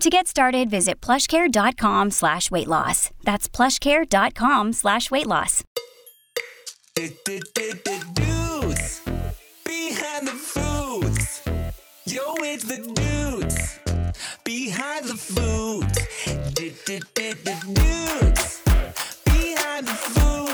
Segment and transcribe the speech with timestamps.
[0.00, 3.10] To get started, visit plushcare.com slash weight loss.
[3.22, 5.62] That's plushcare.com slash weight loss.
[6.94, 7.18] Dudes
[9.64, 10.32] behind the.
[12.04, 13.78] Yo, it's the dudes
[14.44, 15.16] behind the.
[16.54, 16.84] Dudes
[19.24, 20.51] behind the.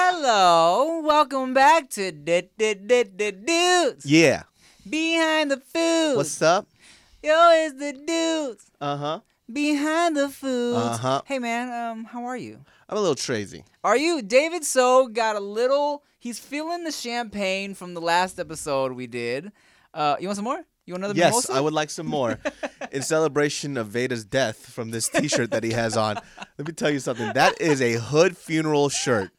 [0.00, 4.44] Hello, welcome back to Dudes Yeah.
[4.88, 6.16] Behind the food.
[6.16, 6.68] What's up?
[7.20, 9.20] Yo, it's the dudes Uh huh.
[9.52, 10.76] behind the food.
[10.76, 11.22] Uh-huh.
[11.24, 12.60] Hey man, um, how are you?
[12.88, 13.64] I'm a little crazy.
[13.82, 14.64] Are you David?
[14.64, 16.04] So got a little.
[16.20, 19.50] He's feeling the champagne from the last episode we did.
[19.92, 20.64] Uh, you want some more?
[20.86, 21.52] You want another Yes, mimosa?
[21.54, 22.38] I would like some more.
[22.92, 26.20] In celebration of Veda's death from this T-shirt that he has on,
[26.56, 27.32] let me tell you something.
[27.32, 29.32] That is a hood funeral shirt.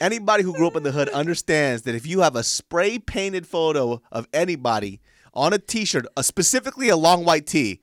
[0.00, 3.46] Anybody who grew up in the hood understands that if you have a spray painted
[3.46, 5.00] photo of anybody
[5.32, 7.80] on a T-shirt, uh, specifically a long white tee,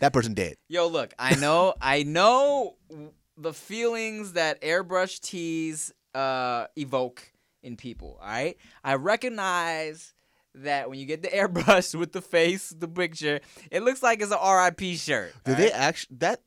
[0.00, 0.56] that person dead.
[0.68, 2.76] Yo, look, I know, I know
[3.36, 7.32] the feelings that airbrush tees uh, evoke
[7.62, 8.18] in people.
[8.20, 10.12] All right, I recognize
[10.56, 14.32] that when you get the airbrush with the face, the picture, it looks like it's
[14.32, 15.32] an RIP shirt.
[15.44, 15.74] Do all they right?
[15.74, 16.16] actually?
[16.18, 16.42] That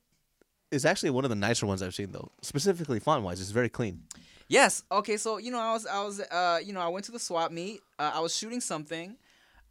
[0.70, 2.30] is actually one of the nicer ones I've seen though.
[2.42, 4.02] Specifically font wise, it's very clean.
[4.48, 4.82] Yes.
[4.90, 5.16] Okay.
[5.18, 7.52] So you know, I was, I was, uh, you know, I went to the swap
[7.52, 7.80] meet.
[7.98, 9.16] Uh, I was shooting something,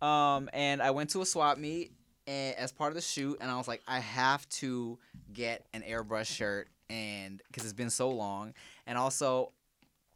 [0.01, 1.91] um, and I went to a swap meet
[2.27, 4.99] and, as part of the shoot, and I was like, I have to
[5.33, 8.53] get an airbrush shirt, and because it's been so long,
[8.85, 9.51] and also,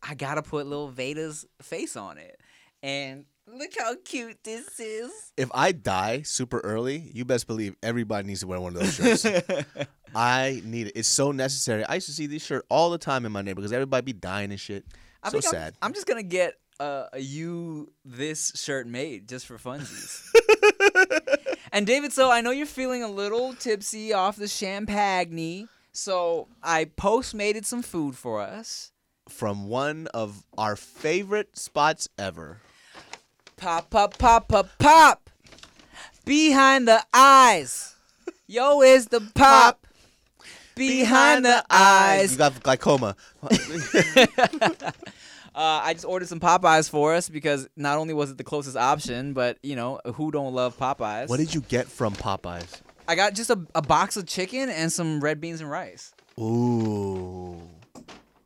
[0.03, 2.39] I gotta put little Veda's face on it,
[2.83, 5.11] and look how cute this is.
[5.37, 9.21] If I die super early, you best believe everybody needs to wear one of those
[9.21, 9.25] shirts.
[10.15, 10.93] I need it.
[10.95, 11.85] It's so necessary.
[11.85, 14.13] I used to see this shirt all the time in my neighborhood because everybody be
[14.13, 14.85] dying and shit.
[15.23, 15.73] I so think I'm- sad.
[15.81, 20.25] I'm, just gonna get uh, a you this shirt made just for funsies.
[21.71, 26.85] and David, so I know you're feeling a little tipsy off the champagne, so I
[26.85, 28.91] post postmated some food for us.
[29.29, 32.59] From one of our favorite spots ever.
[33.61, 35.29] Pop, pop, pop, pop, pop.
[36.25, 37.95] Behind the eyes.
[38.47, 39.85] Yo, is the pop.
[40.73, 42.31] Behind the eyes.
[42.31, 43.15] You got glaucoma.
[45.53, 48.77] Uh, I just ordered some Popeyes for us because not only was it the closest
[48.77, 51.27] option, but you know who don't love Popeyes.
[51.27, 52.79] what did you get from Popeyes?
[53.05, 56.13] I got just a, a box of chicken and some red beans and rice.
[56.39, 57.61] Ooh.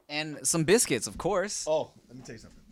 [0.09, 1.65] And some biscuits, of course.
[1.67, 2.64] Oh, let me tell you something.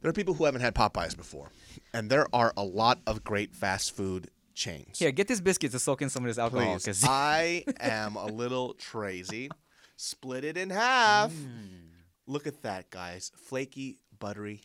[0.00, 1.48] There are people who haven't had Popeyes before,
[1.92, 4.98] and there are a lot of great fast food chains.
[4.98, 6.74] Here, get this biscuit to soak in some of this alcohol.
[6.74, 6.84] Please.
[6.84, 9.50] 'cause- I am a little crazy.
[9.96, 11.32] Split it in half.
[11.32, 11.88] Mm.
[12.26, 13.32] Look at that, guys.
[13.36, 14.62] Flaky, buttery.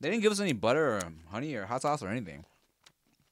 [0.00, 1.00] they didn't give us any butter or
[1.30, 2.44] honey or hot sauce or anything.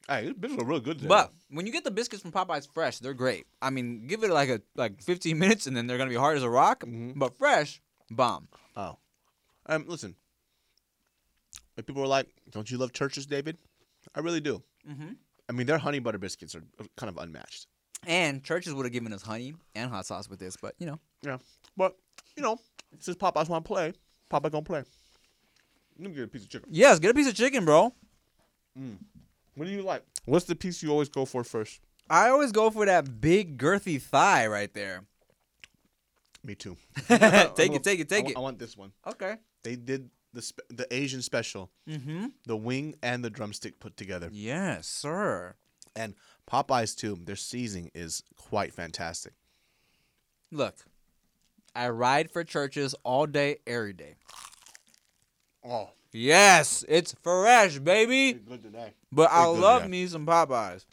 [0.09, 0.99] Hey, these biscuits are real good.
[0.99, 1.09] Today.
[1.09, 3.47] But when you get the biscuits from Popeyes fresh, they're great.
[3.61, 6.37] I mean, give it like a like 15 minutes and then they're gonna be hard
[6.39, 6.81] as a rock.
[6.85, 7.19] Mm-hmm.
[7.19, 8.49] But fresh, bomb.
[8.77, 8.97] oh,
[9.67, 10.15] um, listen.
[11.79, 13.57] If people were like, "Don't you love Church's, David?"
[14.15, 14.63] I really do.
[14.87, 15.17] Mhm.
[15.49, 16.63] I mean, their honey butter biscuits are
[16.97, 17.67] kind of unmatched.
[18.07, 20.99] And Church's would have given us honey and hot sauce with this, but you know.
[21.23, 21.39] Yeah,
[21.77, 21.97] but
[22.37, 22.59] you know,
[22.99, 23.93] since Popeyes want to play,
[24.31, 24.85] Popeye gonna play.
[25.99, 26.69] Let me get a piece of chicken.
[26.71, 27.95] Yes, get a piece of chicken, bro.
[29.55, 30.05] What do you like?
[30.25, 31.81] What's the piece you always go for first?
[32.09, 35.05] I always go for that big girthy thigh right there.
[36.45, 36.77] Me too.
[37.09, 38.37] take I'm it, take it, take wa- it.
[38.37, 38.93] I want this one.
[39.07, 39.37] Okay.
[39.65, 42.27] They did the spe- the Asian special, Mm-hmm.
[42.47, 45.55] the wing and the drumstick put together, Yes, sir.
[45.97, 46.15] and
[46.51, 47.19] Popeyes too.
[47.25, 49.33] Their seasoning is quite fantastic.
[50.51, 50.77] Look,
[51.75, 54.17] I ride for Church's all day, every day.
[55.65, 58.33] Oh, Yes, it's fresh, baby.
[58.33, 58.95] good today.
[59.13, 59.89] But I love yeah.
[59.89, 60.87] me some Popeyes.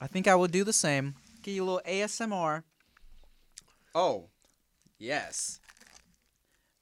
[0.00, 1.14] I think I will do the same.
[1.42, 2.62] Give you a little ASMR.
[3.94, 4.28] Oh,
[4.98, 5.60] yes.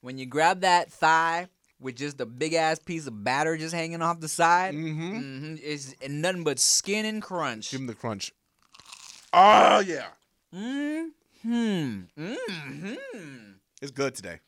[0.01, 1.47] When you grab that thigh
[1.79, 5.17] with just a big ass piece of batter just hanging off the side, Mm-hmm.
[5.17, 7.71] hmm it's nothing but skin and crunch.
[7.71, 8.31] Give them the crunch.
[9.33, 10.07] Oh yeah,
[10.55, 11.05] Mm-hmm.
[12.17, 12.93] Mm-hmm.
[13.81, 14.39] it's good today.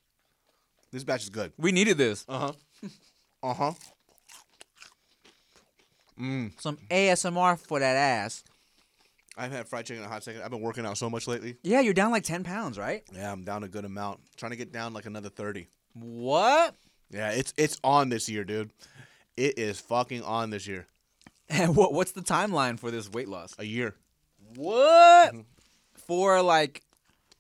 [0.92, 1.54] This batch is good.
[1.58, 2.26] We needed this.
[2.28, 2.54] Uh huh.
[3.44, 3.74] Uh huh.
[6.20, 6.52] Mm.
[6.62, 8.44] Some ASMR for that ass.
[9.38, 10.42] I've had fried chicken in a hot second.
[10.42, 11.56] I've been working out so much lately.
[11.64, 13.04] Yeah, you're down like 10 pounds, right?
[13.14, 14.20] Yeah, I'm down a good amount.
[14.38, 15.68] Trying to get down like another thirty.
[15.94, 16.76] What?
[17.10, 18.72] Yeah, it's it's on this year, dude.
[19.38, 20.88] It is fucking on this year.
[21.50, 23.56] And what, what's the timeline for this weight loss?
[23.58, 23.96] A year.
[24.56, 25.34] What?
[25.96, 26.82] For like,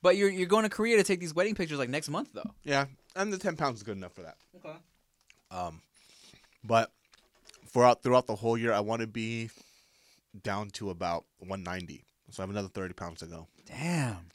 [0.01, 2.51] but you're you're going to Korea to take these wedding pictures like next month though.
[2.63, 2.85] Yeah,
[3.15, 4.37] and the ten pounds is good enough for that.
[4.57, 4.77] Okay.
[5.51, 5.81] Um,
[6.63, 6.91] but
[7.67, 9.49] throughout throughout the whole year, I want to be
[10.43, 12.03] down to about 190.
[12.31, 13.47] So I have another 30 pounds to go.
[13.65, 14.27] Damn,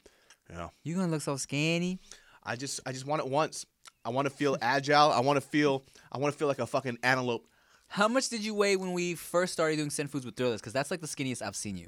[0.49, 0.69] Yeah.
[0.83, 1.99] you gonna look so skinny.
[2.43, 3.65] I just I just want it once.
[4.05, 5.11] I want to feel agile.
[5.11, 7.47] I want to feel I want to feel like a fucking antelope.
[7.89, 10.61] How much did you weigh when we first started doing Sin Foods with Thrillers?
[10.61, 11.87] Because that's like the skinniest I've seen you.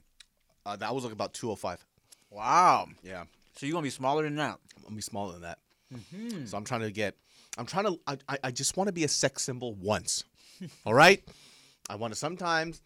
[0.65, 1.85] Uh, that was like about 205.
[2.31, 2.87] Wow.
[3.03, 3.23] Yeah.
[3.55, 4.57] So you're gonna be smaller than that.
[4.77, 5.59] I'm gonna be smaller than that.
[6.45, 7.15] So I'm trying to get.
[7.57, 7.99] I'm trying to.
[8.07, 10.23] I, I, I just want to be a sex symbol once.
[10.85, 11.23] All right.
[11.89, 12.81] I want to sometimes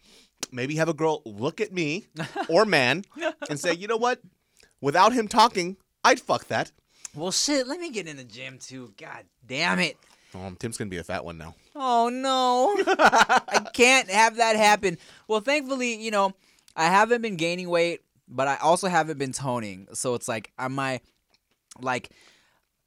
[0.52, 2.06] maybe have a girl look at me
[2.48, 3.04] or man
[3.48, 4.20] and say, you know what?
[4.80, 6.70] Without him talking, I'd fuck that.
[7.14, 7.66] Well, shit.
[7.66, 8.92] Let me get in the gym too.
[8.98, 9.96] God damn it.
[10.34, 11.54] Um, Tim's gonna be a fat one now.
[11.76, 12.74] Oh no.
[12.98, 14.98] I can't have that happen.
[15.28, 16.32] Well, thankfully, you know,
[16.76, 19.86] I haven't been gaining weight, but I also haven't been toning.
[19.92, 21.00] So it's like am I
[21.80, 22.10] like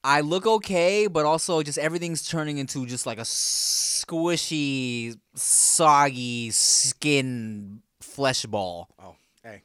[0.03, 7.81] I look okay, but also just everything's turning into just like a squishy, soggy skin
[7.99, 8.89] flesh ball.
[9.03, 9.63] Oh, hey.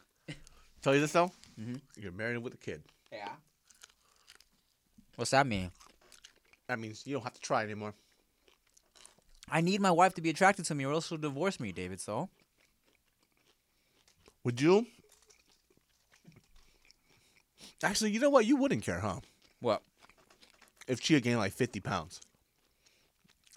[0.82, 1.30] Tell you this though.
[1.60, 1.76] Mm-hmm.
[1.96, 2.82] You're married with a kid.
[3.12, 3.28] Yeah.
[5.16, 5.70] What's that mean?
[6.66, 7.94] That means you don't have to try anymore.
[9.50, 12.00] I need my wife to be attracted to me or else she'll divorce me, David,
[12.00, 12.30] so.
[14.44, 14.86] Would you?
[17.82, 18.46] Actually, you know what?
[18.46, 19.20] You wouldn't care, huh?
[19.60, 19.82] What?
[20.88, 22.20] If Chia gained like 50 pounds.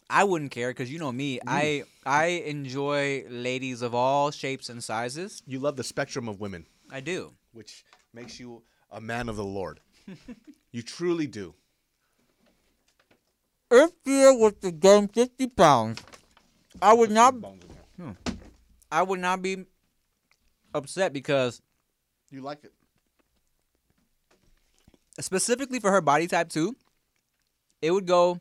[0.09, 1.39] I wouldn't care because you know me.
[1.47, 5.41] I I enjoy ladies of all shapes and sizes.
[5.47, 7.33] You love the spectrum of women, I do.
[7.53, 7.83] which
[8.13, 8.61] makes you
[8.91, 9.79] a man of the Lord.
[10.71, 11.55] you truly do.
[13.71, 16.03] If you was to gain fifty pounds,
[16.79, 17.33] I would not.
[17.99, 18.11] Hmm.
[18.91, 19.65] I would not be
[20.75, 21.61] upset because
[22.29, 22.73] You like it?
[25.19, 26.75] specifically for her body type too,
[27.81, 28.39] it would go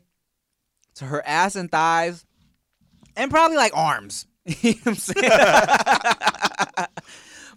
[0.95, 2.25] to her ass and thighs,
[3.15, 4.25] and probably like arms.
[4.45, 5.29] you know what I'm saying?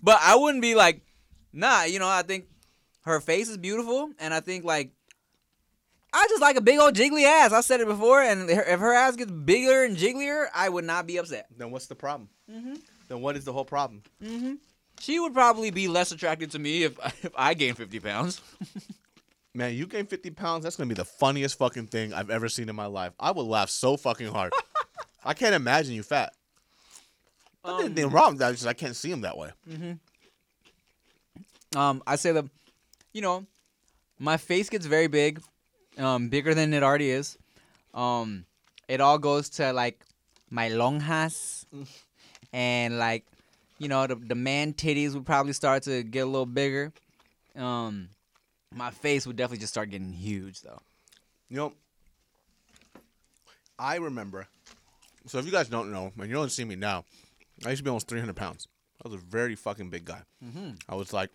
[0.02, 1.02] but I wouldn't be like,
[1.52, 1.84] nah.
[1.84, 2.46] You know, I think
[3.02, 4.92] her face is beautiful, and I think like.
[6.10, 7.52] I just like a big old jiggly ass.
[7.52, 11.06] I said it before, and if her ass gets bigger and jigglier, I would not
[11.06, 11.48] be upset.
[11.54, 12.30] Then what's the problem?
[12.50, 12.76] Mm-hmm.
[13.08, 14.02] Then what is the whole problem?
[15.00, 18.40] She would probably be less attracted to me if if I gained fifty pounds.
[19.58, 22.48] Man, you gain 50 pounds, that's going to be the funniest fucking thing I've ever
[22.48, 23.12] seen in my life.
[23.18, 24.52] I would laugh so fucking hard.
[25.24, 26.32] I can't imagine you fat.
[27.64, 29.50] Not anything wrong with that, just I can't see him that way.
[31.74, 32.44] Um, I say that,
[33.12, 33.46] you know,
[34.20, 35.42] my face gets very big,
[35.98, 37.36] um, bigger than it already is.
[37.94, 38.44] Um,
[38.86, 40.04] it all goes to like
[40.50, 41.64] my lonjas,
[42.52, 43.24] and like,
[43.78, 46.92] you know, the the man titties would probably start to get a little bigger.
[47.56, 48.10] Um,
[48.74, 50.80] my face would definitely just start getting huge though.
[51.48, 51.72] You know,
[53.78, 54.46] I remember.
[55.26, 57.04] So if you guys don't know, and you don't see me now,
[57.64, 58.68] I used to be almost 300 pounds.
[59.04, 60.22] I was a very fucking big guy.
[60.44, 60.70] Mm-hmm.
[60.88, 61.30] I was like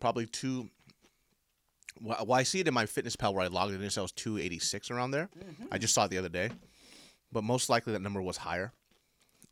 [0.00, 0.68] probably two.
[2.00, 3.90] Well, I see it in MyFitnessPal where I logged it in.
[3.90, 5.28] So I was 286 around there.
[5.38, 5.66] Mm-hmm.
[5.70, 6.50] I just saw it the other day,
[7.30, 8.72] but most likely that number was higher.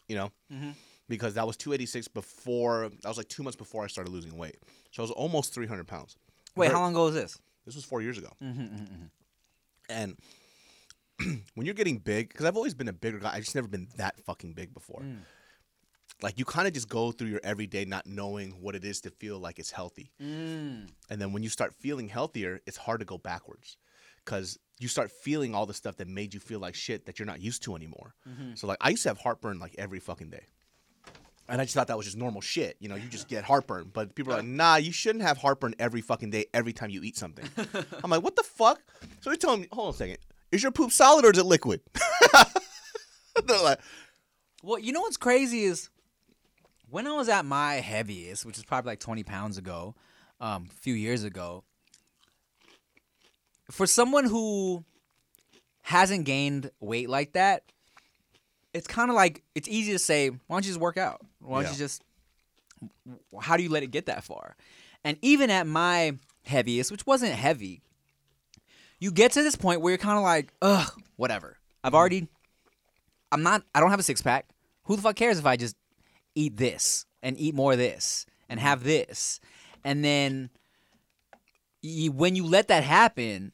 [0.08, 0.70] You know, mm-hmm.
[1.08, 2.90] because that was 286 before.
[3.02, 4.56] That was like two months before I started losing weight.
[4.90, 6.16] So I was almost 300 pounds.
[6.60, 7.38] Wait, how long ago was this?
[7.66, 8.30] this was four years ago.
[8.42, 9.06] Mm-hmm, mm-hmm, mm-hmm.
[9.88, 10.16] And
[11.54, 13.88] when you're getting big, because I've always been a bigger guy, I've just never been
[13.96, 15.00] that fucking big before.
[15.00, 15.18] Mm.
[16.22, 19.10] like you kind of just go through your everyday not knowing what it is to
[19.10, 20.10] feel like it's healthy.
[20.22, 20.88] Mm.
[21.08, 23.76] And then when you start feeling healthier, it's hard to go backwards
[24.24, 27.26] because you start feeling all the stuff that made you feel like shit that you're
[27.26, 28.14] not used to anymore.
[28.56, 30.46] So like I used to have heartburn like every fucking day.
[31.50, 32.76] And I just thought that was just normal shit.
[32.78, 33.90] You know, you just get heartburn.
[33.92, 37.02] But people are like, nah, you shouldn't have heartburn every fucking day, every time you
[37.02, 37.44] eat something.
[38.04, 38.80] I'm like, what the fuck?
[39.20, 40.18] So they're telling me, hold on a second.
[40.52, 41.80] Is your poop solid or is it liquid?
[43.46, 43.80] they're like,
[44.62, 45.90] Well, you know what's crazy is
[46.88, 49.94] when I was at my heaviest, which is probably like 20 pounds ago,
[50.40, 51.64] um, a few years ago,
[53.70, 54.84] for someone who
[55.82, 57.64] hasn't gained weight like that,
[58.72, 61.20] it's kind of like it's easy to say, why don't you just work out?
[61.40, 61.72] Why don't Yeah.
[61.72, 62.02] you just,
[63.40, 64.56] how do you let it get that far?
[65.04, 67.82] And even at my heaviest, which wasn't heavy,
[68.98, 71.58] you get to this point where you're kind of like, ugh, whatever.
[71.82, 72.28] I've already,
[73.32, 74.46] I'm not, I don't have a six pack.
[74.84, 75.76] Who the fuck cares if I just
[76.34, 79.40] eat this and eat more of this and have this?
[79.84, 80.50] And then
[81.82, 83.52] you, when you let that happen,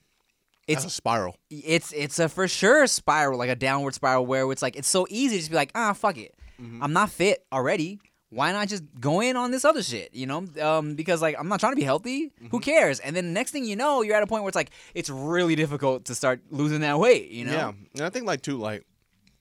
[0.66, 1.36] it's it's a spiral.
[1.50, 5.06] it's it's a for sure spiral, like a downward spiral where it's like it's so
[5.08, 6.34] easy to just be like, ah, fuck it.
[6.80, 8.00] I'm not fit already.
[8.30, 10.14] Why not just go in on this other shit?
[10.14, 12.32] You know, um, because like I'm not trying to be healthy.
[12.50, 12.98] Who cares?
[12.98, 15.54] And then next thing you know, you're at a point where it's like it's really
[15.54, 17.30] difficult to start losing that weight.
[17.30, 17.52] You know?
[17.52, 18.84] Yeah, and I think like too, like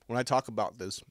[0.06, 1.02] when I talk about this,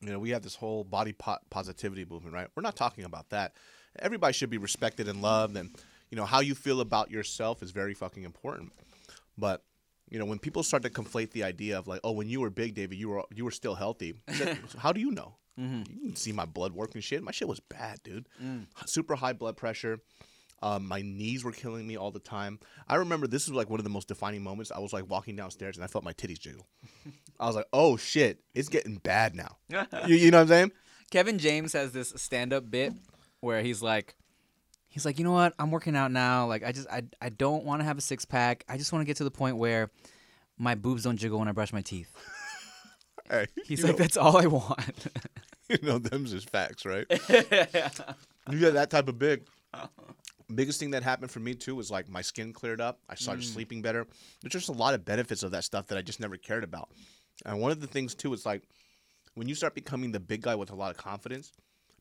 [0.00, 2.48] you know, we have this whole body po- positivity movement, right?
[2.54, 3.54] We're not talking about that.
[3.98, 5.70] Everybody should be respected and loved, and
[6.10, 8.72] you know how you feel about yourself is very fucking important.
[9.38, 9.62] But
[10.10, 12.50] you know, when people start to conflate the idea of like, oh, when you were
[12.50, 14.14] big, David, you were you were still healthy.
[14.26, 15.36] That- how do you know?
[15.58, 17.22] You can see my blood work and shit.
[17.22, 18.26] My shit was bad, dude.
[18.86, 20.00] Super high blood pressure.
[20.62, 22.58] Um, my knees were killing me all the time.
[22.88, 24.70] I remember this was like one of the most defining moments.
[24.70, 26.66] I was like walking downstairs and I felt my titties jiggle.
[27.40, 29.56] I was like, oh shit, it's getting bad now.
[30.06, 30.72] you, you know what I'm saying?
[31.10, 32.92] Kevin James has this stand-up bit
[33.40, 34.14] where he's like,
[34.92, 35.54] he's like, you know what?
[35.58, 36.46] I'm working out now.
[36.46, 38.64] Like, I just, I, I don't want to have a six pack.
[38.68, 39.90] I just want to get to the point where
[40.58, 42.14] my boobs don't jiggle when I brush my teeth.
[43.30, 45.06] Hey, He's like, know, that's all I want.
[45.68, 47.06] you know, them's just facts, right?
[47.10, 49.46] you got that type of big.
[50.52, 52.98] Biggest thing that happened for me too was like my skin cleared up.
[53.08, 53.48] I started mm.
[53.48, 54.06] sleeping better.
[54.42, 56.90] There's just a lot of benefits of that stuff that I just never cared about.
[57.46, 58.64] And one of the things too is like
[59.34, 61.52] when you start becoming the big guy with a lot of confidence,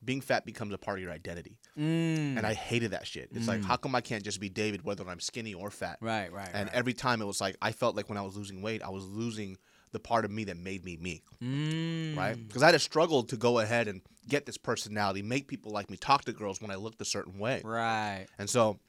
[0.03, 1.57] being fat becomes a part of your identity.
[1.77, 2.37] Mm.
[2.37, 3.29] And I hated that shit.
[3.33, 5.97] It's like, how come I can't just be David whether I'm skinny or fat?
[6.01, 6.75] Right, right, And right.
[6.75, 9.05] every time it was like I felt like when I was losing weight, I was
[9.05, 9.57] losing
[9.91, 12.17] the part of me that made me me Mm.
[12.17, 12.35] right?
[12.47, 15.89] Because I had to struggle to go ahead and get this personality, make people like
[15.89, 18.27] me, talk to girls when I looked a certain way, Right.
[18.39, 18.79] and so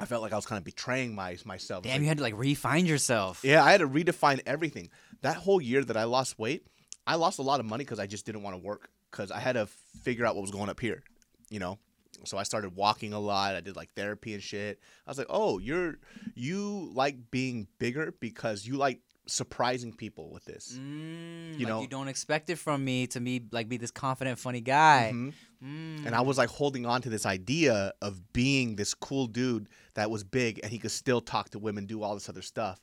[0.00, 1.84] I felt like I was kind of betraying my myself.
[1.84, 3.40] Damn, like- you had to like re-find yourself.
[3.44, 4.90] yeah, I had to redefine everything.
[5.22, 6.66] That whole year that I lost weight,
[7.06, 9.38] I lost a lot of money because I just didn't want to work because I
[9.38, 9.66] had to
[10.02, 11.04] figure out what was going up here,
[11.50, 11.78] you know.
[12.24, 13.54] So I started walking a lot.
[13.54, 14.80] I did like therapy and shit.
[15.06, 15.98] I was like, "Oh, you're
[16.34, 21.80] you like being bigger because you like surprising people with this." Mm, You like know-
[21.82, 25.12] you don't expect it from me to me like be this confident, funny guy.
[25.14, 25.32] Mhm.
[25.62, 26.06] Mm.
[26.06, 30.10] And I was like holding on to this idea of being this cool dude that
[30.10, 32.80] was big and he could still talk to women, do all this other stuff.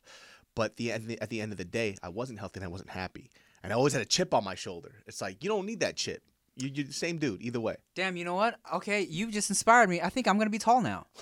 [0.56, 2.90] But the end, at the end of the day, I wasn't healthy and I wasn't
[2.90, 3.32] happy.
[3.64, 4.92] And I always had a chip on my shoulder.
[5.06, 6.24] It's like, you don't need that chip.
[6.56, 7.78] You, you're the same dude, either way.
[7.96, 8.56] Damn, you know what?
[8.74, 10.02] Okay, you just inspired me.
[10.02, 11.08] I think I'm gonna be tall now.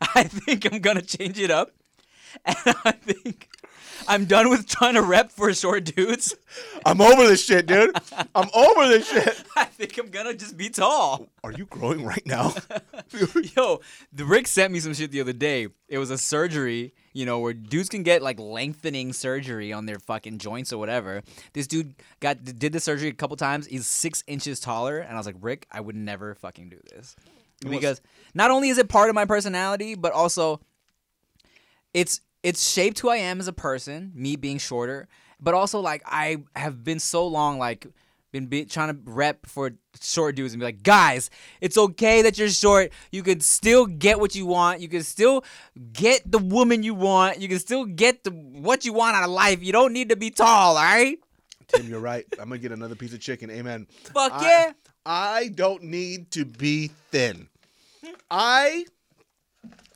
[0.14, 1.72] I think I'm gonna change it up,
[2.44, 3.48] and I think
[4.08, 6.34] I'm done with trying to rep for short dudes.
[6.84, 7.96] I'm over this shit, dude.
[8.34, 9.44] I'm over this shit.
[9.56, 11.28] I think I'm gonna just be tall.
[11.42, 12.54] Are you growing right now?
[13.56, 13.80] Yo,
[14.12, 15.68] the Rick sent me some shit the other day.
[15.88, 19.98] It was a surgery, you know, where dudes can get like lengthening surgery on their
[19.98, 21.22] fucking joints or whatever.
[21.52, 23.66] This dude got did the surgery a couple times.
[23.66, 27.16] He's six inches taller, and I was like, Rick, I would never fucking do this
[27.70, 28.00] because
[28.34, 30.60] not only is it part of my personality, but also
[31.92, 35.08] it's it's shaped who I am as a person, me being shorter,
[35.40, 37.86] but also like I have been so long like
[38.30, 39.70] been be, trying to rep for
[40.00, 42.92] short dudes and be like, guys, it's okay that you're short.
[43.12, 44.80] You can still get what you want.
[44.80, 45.44] You can still
[45.92, 47.40] get the woman you want.
[47.40, 49.62] You can still get the what you want out of life.
[49.62, 51.16] You don't need to be tall, all right?
[51.68, 52.26] Tim, you're right.
[52.38, 53.50] I'm to get another piece of chicken.
[53.50, 53.86] Amen.
[54.12, 54.72] Fuck I- yeah.
[55.06, 57.48] I don't need to be thin.
[58.30, 58.86] I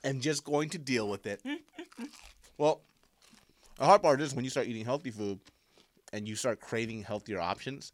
[0.04, 1.40] am just going to deal with it.
[2.58, 2.80] Well,
[3.78, 5.38] the hard part is when you start eating healthy food
[6.12, 7.92] and you start craving healthier options,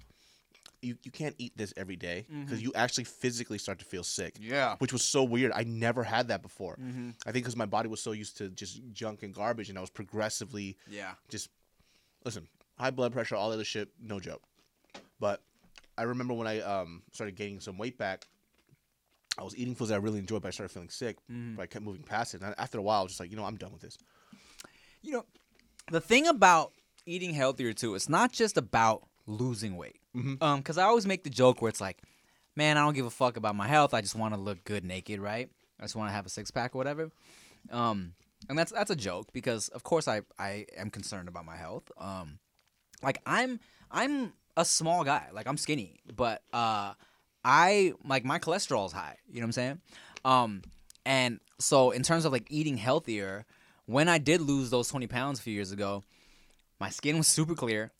[0.82, 4.36] you, you can't eat this every day because you actually physically start to feel sick.
[4.40, 4.76] Yeah.
[4.78, 5.52] Which was so weird.
[5.54, 6.78] I never had that before.
[7.26, 9.80] I think because my body was so used to just junk and garbage and I
[9.80, 11.12] was progressively Yeah.
[11.28, 11.48] just
[12.24, 14.42] listen high blood pressure, all that other shit, no joke.
[15.20, 15.40] But
[15.96, 18.26] I remember when I um started gaining some weight back,
[19.38, 21.16] I was eating foods that I really enjoyed, but I started feeling sick.
[21.30, 21.54] Mm-hmm.
[21.56, 22.42] But I kept moving past it.
[22.42, 23.96] And after a while, I was just like, you know, I'm done with this.
[25.04, 25.24] You know,
[25.90, 26.72] the thing about
[27.04, 30.00] eating healthier too, it's not just about losing weight.
[30.40, 31.98] Um, because I always make the joke where it's like,
[32.56, 33.92] man, I don't give a fuck about my health.
[33.92, 35.50] I just want to look good naked, right?
[35.78, 37.10] I just want to have a six pack or whatever.
[37.70, 38.14] Um,
[38.48, 41.90] and that's that's a joke because of course I I am concerned about my health.
[41.98, 42.38] Um,
[43.02, 46.94] like I'm I'm a small guy, like I'm skinny, but uh,
[47.44, 49.16] I like my cholesterol is high.
[49.28, 49.80] You know what I'm saying?
[50.24, 50.62] Um,
[51.04, 53.46] and so in terms of like eating healthier,
[53.86, 56.02] when I did lose those 20 pounds a few years ago,
[56.80, 57.92] my skin was super clear.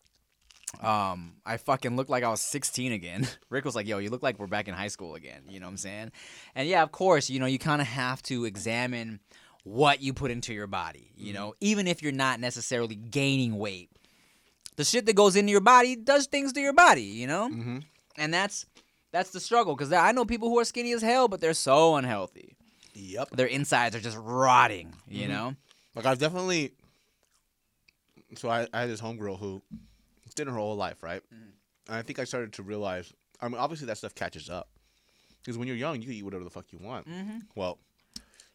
[0.81, 3.27] Um, I fucking looked like I was 16 again.
[3.49, 5.67] Rick was like, "Yo, you look like we're back in high school again." You know
[5.67, 6.11] what I'm saying?
[6.53, 9.19] And yeah, of course, you know, you kind of have to examine
[9.63, 11.11] what you put into your body.
[11.15, 13.89] You know, even if you're not necessarily gaining weight,
[14.75, 17.03] the shit that goes into your body does things to your body.
[17.03, 17.77] You know, Mm-hmm.
[18.17, 18.65] and that's
[19.11, 21.95] that's the struggle because I know people who are skinny as hell, but they're so
[21.95, 22.57] unhealthy.
[22.95, 23.29] Yep.
[23.31, 24.93] Their insides are just rotting.
[25.07, 25.31] You Mm-hmm.
[25.31, 25.55] know.
[25.95, 26.73] Like I've definitely.
[28.37, 29.61] So I, I had this homegirl who
[30.35, 31.21] did her whole life, right?
[31.31, 33.13] And I think I started to realize.
[33.41, 34.69] I mean, obviously that stuff catches up,
[35.41, 37.07] because when you're young, you can eat whatever the fuck you want.
[37.07, 37.37] Mm-hmm.
[37.55, 37.77] Well,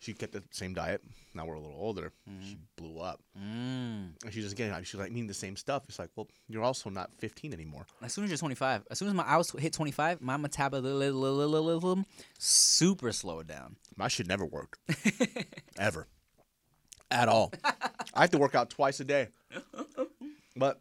[0.01, 1.03] she kept the same diet.
[1.35, 2.13] Now we're a little older.
[2.43, 4.15] She blew up, Mm.
[4.25, 4.83] and she's just getting.
[4.83, 5.85] She's like eating the same stuff.
[5.89, 7.87] It's like, well, you're also not 15 anymore.
[8.03, 12.05] As soon as you're 25, as soon as my I was hit 25, my metabolism
[12.39, 13.77] super slowed down.
[13.97, 14.79] My shit never worked,
[15.79, 16.09] ever,
[17.11, 17.53] at all.
[18.15, 19.29] I have to work out twice a day,
[20.57, 20.81] but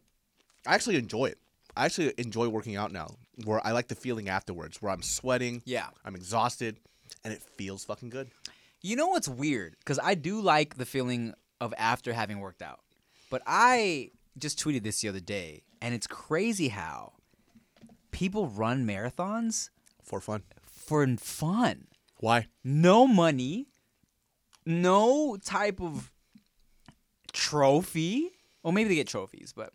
[0.66, 1.38] I actually enjoy it.
[1.78, 5.62] I actually enjoy working out now, where I like the feeling afterwards, where I'm sweating,
[5.66, 5.88] Yeah.
[6.04, 6.78] I'm exhausted,
[7.24, 8.30] and it feels fucking good.
[8.82, 9.76] You know what's weird?
[9.80, 12.80] Because I do like the feeling of after having worked out.
[13.30, 17.14] But I just tweeted this the other day, and it's crazy how
[18.12, 19.70] people run marathons
[20.04, 20.44] For fun.
[20.66, 21.88] for fun.
[22.20, 22.48] Why?
[22.64, 23.68] No money,
[24.66, 26.12] no type of
[27.40, 28.30] trophy.
[28.64, 29.72] Well, maybe they get trophies, but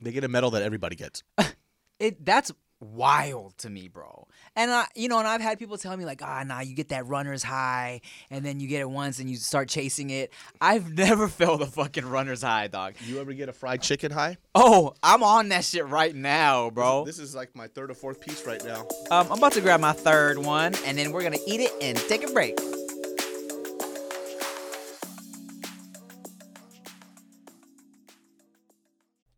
[0.00, 1.22] They get a medal that everybody gets.
[1.98, 4.26] it that's wild to me, bro.
[4.56, 6.88] And I, you know, and I've had people tell me like, ah, nah, you get
[6.90, 10.32] that runner's high, and then you get it once, and you start chasing it.
[10.60, 12.94] I've never felt a fucking runner's high, dog.
[13.06, 14.36] You ever get a fried chicken high?
[14.54, 17.04] Oh, I'm on that shit right now, bro.
[17.04, 18.86] This is like my third or fourth piece right now.
[19.10, 21.96] Um, I'm about to grab my third one, and then we're gonna eat it and
[21.96, 22.58] take a break.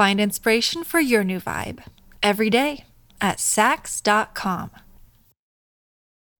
[0.00, 1.82] Find inspiration for your new vibe
[2.22, 2.84] every day
[3.20, 4.70] at Saks.com.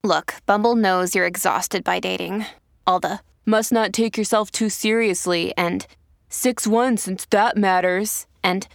[0.03, 2.47] Look, Bumble knows you're exhausted by dating.
[2.87, 5.87] All the must not take yourself too seriously and
[6.31, 8.27] 6 1 since that matters.
[8.43, 8.67] And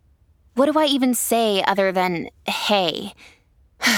[0.54, 3.12] what do I even say other than hey?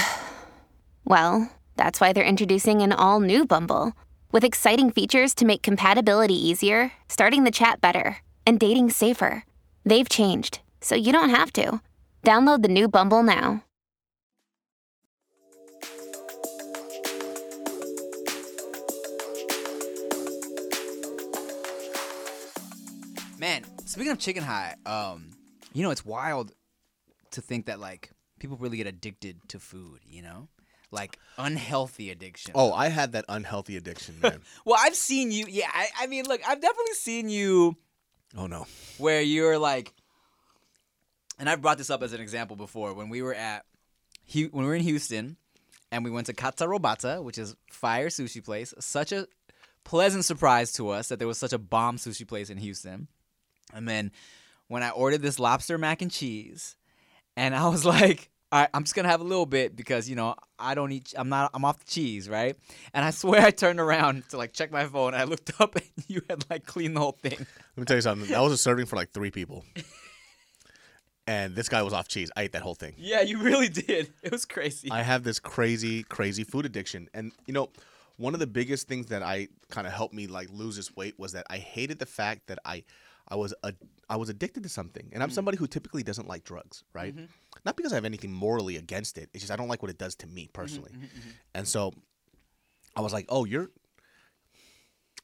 [1.04, 3.92] well, That's why they're introducing an all new Bumble
[4.32, 9.44] with exciting features to make compatibility easier, starting the chat better, and dating safer.
[9.84, 11.80] They've changed, so you don't have to.
[12.24, 13.64] Download the new Bumble now.
[23.38, 25.30] Man, speaking of chicken high, um,
[25.72, 26.52] you know it's wild
[27.30, 28.10] to think that like
[28.40, 30.00] people really get addicted to food.
[30.04, 30.48] You know,
[30.90, 32.52] like unhealthy addiction.
[32.54, 34.40] Oh, I had that unhealthy addiction, man.
[34.64, 35.46] well, I've seen you.
[35.48, 37.76] Yeah, I, I mean, look, I've definitely seen you
[38.36, 38.66] oh no.
[38.98, 39.92] where you're like,
[41.38, 43.64] and I've brought this up as an example before when we were at,
[44.32, 45.36] when we were in Houston,
[45.90, 48.74] and we went to Kata Robata, which is fire sushi place.
[48.78, 49.26] Such a
[49.84, 53.08] pleasant surprise to us that there was such a bomb sushi place in Houston.
[53.72, 54.12] And then
[54.68, 56.76] when I ordered this lobster mac and cheese,
[57.36, 60.16] and I was like, all right, I'm just gonna have a little bit because you
[60.16, 61.12] know I don't eat.
[61.16, 61.50] I'm not.
[61.52, 62.56] I'm off the cheese, right?
[62.94, 65.14] And I swear I turned around to like check my phone.
[65.14, 67.38] And I looked up and you had like cleaned the whole thing.
[67.38, 68.28] Let me tell you something.
[68.30, 69.64] That was a serving for like three people.
[71.28, 72.30] And this guy was off cheese.
[72.36, 72.94] I ate that whole thing.
[72.96, 74.12] Yeah, you really did.
[74.22, 74.90] It was crazy.
[74.90, 77.08] I have this crazy, crazy food addiction.
[77.12, 77.68] And you know,
[78.16, 81.18] one of the biggest things that I kind of helped me like lose this weight
[81.18, 82.82] was that I hated the fact that I
[83.28, 83.74] I was a
[84.08, 85.10] I was addicted to something.
[85.12, 85.32] And I'm mm.
[85.32, 87.14] somebody who typically doesn't like drugs, right?
[87.14, 87.26] Mm-hmm.
[87.66, 89.28] Not because I have anything morally against it.
[89.34, 90.92] It's just I don't like what it does to me mm-hmm, personally.
[90.92, 91.92] Mm-hmm, and so
[92.96, 93.68] I was like, "Oh, you're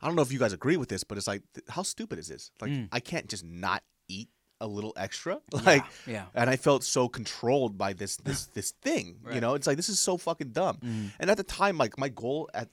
[0.02, 2.18] I don't know if you guys agree with this, but it's like th- how stupid
[2.18, 2.50] is this?
[2.60, 2.88] Like mm.
[2.92, 4.28] I can't just not eat
[4.60, 5.40] a little extra.
[5.64, 6.26] Like yeah.
[6.34, 9.16] and I felt so controlled by this this this thing.
[9.32, 10.76] You know, it's like this is so fucking dumb.
[10.76, 11.06] Mm-hmm.
[11.20, 12.68] And at the time, like my goal at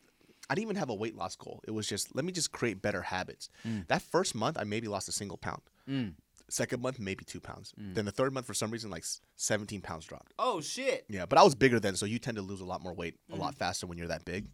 [0.49, 1.61] I didn't even have a weight loss goal.
[1.65, 3.49] It was just let me just create better habits.
[3.65, 3.87] Mm.
[3.87, 5.61] That first month, I maybe lost a single pound.
[5.89, 6.15] Mm.
[6.49, 7.73] Second month, maybe two pounds.
[7.79, 7.95] Mm.
[7.95, 9.05] Then the third month, for some reason, like
[9.37, 10.33] seventeen pounds dropped.
[10.37, 11.05] Oh shit.
[11.07, 13.15] Yeah, but I was bigger then, so you tend to lose a lot more weight
[13.31, 14.47] a lot faster when you're that big.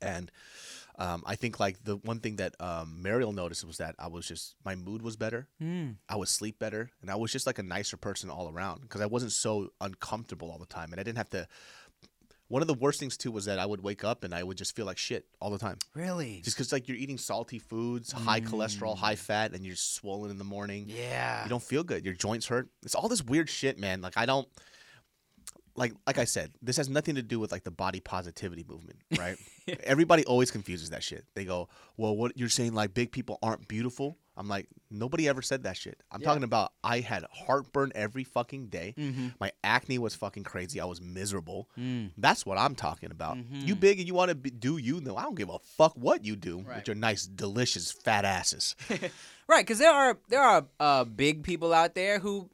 [0.00, 0.30] And
[0.98, 4.26] um, I think like the one thing that um, Mariel noticed was that I was
[4.26, 5.48] just my mood was better.
[6.08, 9.00] I would sleep better, and I was just like a nicer person all around because
[9.00, 11.48] I wasn't so uncomfortable all the time, and I didn't have to.
[12.48, 14.58] One of the worst things too was that I would wake up and I would
[14.58, 15.78] just feel like shit all the time.
[15.94, 16.42] Really?
[16.44, 20.36] Just because like you're eating salty foods, high cholesterol, high fat, and you're swollen in
[20.38, 20.84] the morning.
[20.86, 21.42] Yeah.
[21.42, 22.04] You don't feel good.
[22.04, 22.68] Your joints hurt.
[22.84, 24.02] It's all this weird shit, man.
[24.02, 24.46] Like I don't
[25.76, 28.98] like like I said, this has nothing to do with like the body positivity movement,
[29.18, 29.36] right?
[29.82, 31.24] Everybody always confuses that shit.
[31.34, 35.42] They go, "Well, what you're saying like big people aren't beautiful?" I'm like, "Nobody ever
[35.42, 38.94] said that shit." I'm talking about I had heartburn every fucking day.
[38.98, 39.28] Mm-hmm.
[39.40, 40.80] My acne was fucking crazy.
[40.80, 41.68] I was miserable.
[41.78, 42.10] Mm.
[42.18, 43.36] That's what I'm talking about.
[43.36, 43.60] Mm-hmm.
[43.66, 45.00] You big and you want to do you?
[45.00, 46.76] No, I don't give a fuck what you do Right.
[46.78, 48.74] with your nice, delicious fat asses.
[49.46, 52.48] Right, because there are there are uh, big people out there who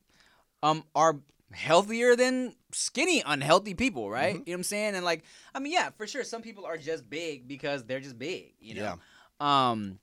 [0.61, 1.21] um are
[1.53, 4.35] healthier than skinny, unhealthy people, right?
[4.35, 4.43] Mm-hmm.
[4.47, 4.95] You know what I'm saying?
[4.95, 5.23] And like,
[5.55, 8.53] I mean, yeah, for sure, some people are just big because they're just big.
[8.61, 8.83] You know.
[8.83, 9.71] Yeah.
[9.73, 9.99] Um,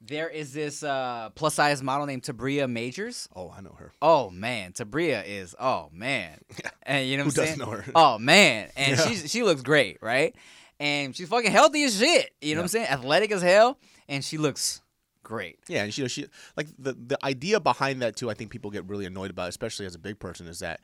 [0.00, 3.28] there is this uh plus size model named Tabria Majors.
[3.34, 3.92] oh, I know her.
[4.02, 6.38] Oh man, Tabria is oh man,
[6.82, 7.70] and you know Who what I'm doesn't saying?
[7.70, 7.92] know her?
[7.94, 9.06] Oh man, and Yeah.
[9.06, 10.34] she's she looks great, right?
[10.78, 12.30] And she's fucking healthy as shit.
[12.42, 12.88] You know what I'm saying?
[12.88, 13.78] Athletic as hell,
[14.08, 14.82] and she looks
[15.22, 15.58] great.
[15.66, 16.26] Yeah, and she, you know, she
[16.58, 18.28] like the the idea behind that too.
[18.28, 20.80] I think people get really annoyed about, especially as a big person, is that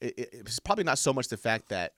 [0.00, 1.94] it, it- it's probably not so much the fact that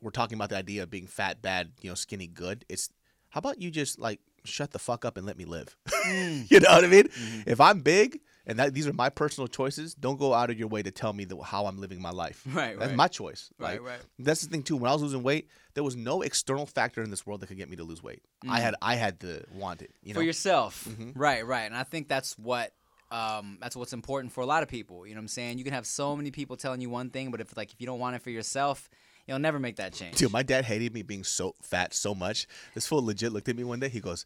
[0.00, 2.64] we're talking about the idea of being fat bad, you know, skinny good.
[2.68, 2.90] It's
[3.30, 5.76] how about you just like shut the fuck up and let me live.
[6.06, 6.46] Mm.
[6.50, 7.04] you know what I mean?
[7.04, 7.50] Mm-hmm.
[7.50, 10.68] If I'm big and that these are my personal choices, don't go out of your
[10.68, 12.42] way to tell me the, how I'm living my life.
[12.52, 12.96] Right, That's right.
[12.96, 13.50] my choice.
[13.58, 14.00] Right, Like, right.
[14.18, 14.76] That's the thing too.
[14.76, 17.56] When I was losing weight, there was no external factor in this world that could
[17.56, 18.22] get me to lose weight.
[18.48, 18.62] I mm.
[18.62, 19.92] had I had to want it.
[20.02, 20.20] You know.
[20.20, 20.86] for yourself.
[20.88, 21.18] Mm-hmm.
[21.18, 21.62] Right, right.
[21.62, 22.72] And I think that's what
[23.12, 25.06] um that's what's important for a lot of people.
[25.06, 25.58] You know what I'm saying?
[25.58, 27.86] You can have so many people telling you one thing, but if like if you
[27.86, 28.88] don't want it for yourself,
[29.26, 30.16] you'll never make that change.
[30.16, 32.46] Dude, my dad hated me being so fat so much.
[32.74, 33.88] This fool legit looked at me one day.
[33.90, 34.24] He goes,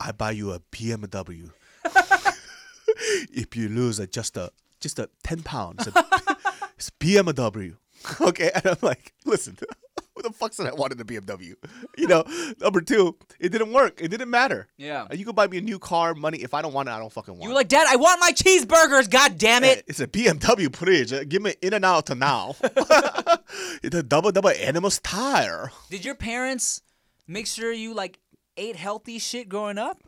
[0.00, 1.50] "I buy you a BMW
[3.32, 5.88] if you lose a, just a just a ten pounds.
[6.76, 7.76] It's BMW."
[8.20, 9.56] Okay, and I'm like, "Listen,
[10.24, 11.54] the fuck said I wanted a BMW?
[11.96, 12.24] You know,
[12.60, 14.00] number two, it didn't work.
[14.02, 14.66] It didn't matter.
[14.76, 15.06] Yeah.
[15.12, 16.38] you could buy me a new car, money.
[16.38, 17.46] If I don't want it, I don't fucking want it.
[17.46, 19.84] You're like, Dad, I want my cheeseburgers, god damn it.
[19.86, 21.12] It's a BMW, please.
[21.12, 22.56] Uh, Give me In-N-Out to now.
[23.82, 25.70] it's a double double animal style.
[25.88, 26.82] Did your parents
[27.28, 28.18] make sure you like
[28.56, 30.02] ate healthy shit growing up?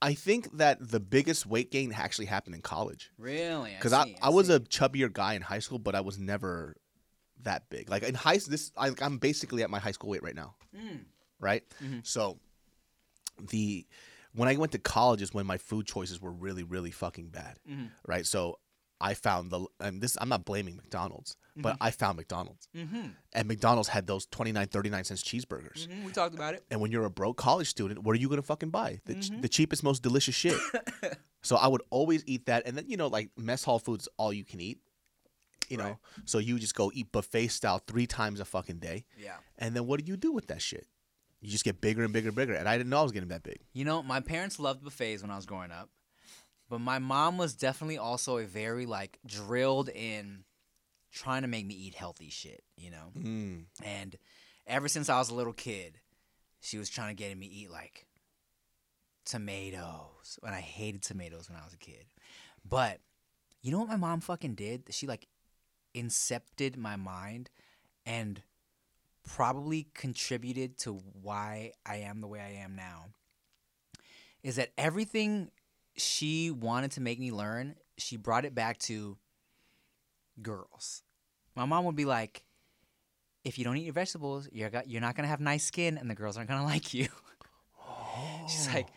[0.00, 3.72] I think that the biggest weight gain actually happened in college Really?
[3.76, 6.76] because I, see, I, was a chubbier guy in high school, but I was never
[7.42, 7.88] that big.
[7.90, 11.00] Like in high this, I, I'm basically at my high school weight right now, Mm.
[11.40, 11.62] right?
[11.82, 12.00] Mm-hmm.
[12.02, 12.38] So
[13.50, 13.86] the
[14.34, 17.58] when I went to college is when my food choices were really really fucking bad,
[17.70, 17.86] Mm-hmm.
[18.06, 18.26] right?
[18.26, 18.58] So
[19.00, 21.82] I found the and this I'm not blaming McDonald's, but Mm-hmm.
[21.82, 22.68] I found McDonald's.
[23.32, 25.86] And McDonald's had those 29 39 cents cheeseburgers.
[25.88, 26.64] Mhm, we talked about it.
[26.70, 29.00] And when you're a broke college student, what are you gonna fucking buy?
[29.06, 29.38] The, Mm-hmm.
[29.38, 30.58] ch- the cheapest, most delicious shit.
[31.42, 34.32] so I would always eat that, and then you know, like mess hall foods, all
[34.32, 34.80] you can eat.
[35.68, 39.36] You know, so you just go eat buffet style three times a fucking day, Yeah.
[39.58, 40.86] and then what do you do with that shit?
[41.40, 43.28] You just get bigger and bigger and bigger, and I didn't know I was getting
[43.28, 43.60] that big.
[43.72, 45.90] You know, my parents loved buffets when I was growing up,
[46.68, 50.44] but my mom was definitely also a very like drilled in
[51.12, 52.64] trying to make me eat healthy shit.
[52.76, 53.66] You know, Mm.
[53.84, 54.16] and
[54.66, 56.00] ever since I was a little kid,
[56.60, 58.06] she was trying to get me eat like
[59.24, 62.06] tomatoes, and I hated tomatoes when I was a kid.
[62.64, 63.00] But
[63.62, 64.84] you know what my mom fucking did?
[64.90, 65.26] She like
[66.02, 67.50] incepted my mind
[68.06, 68.42] and
[69.26, 73.06] probably contributed to why I am the way I am now.
[74.42, 75.50] Is that everything
[75.96, 79.18] she wanted to make me learn, she brought it back to
[80.40, 81.02] girls.
[81.54, 82.44] My mom would be like,
[83.44, 86.08] if you don't eat your vegetables, you're got, you're not gonna have nice skin, and
[86.08, 87.08] the girls aren't gonna like you.
[87.80, 88.46] Oh.
[88.48, 88.88] She's like,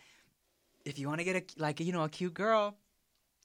[0.84, 2.76] if you want to get a like you know a cute girl,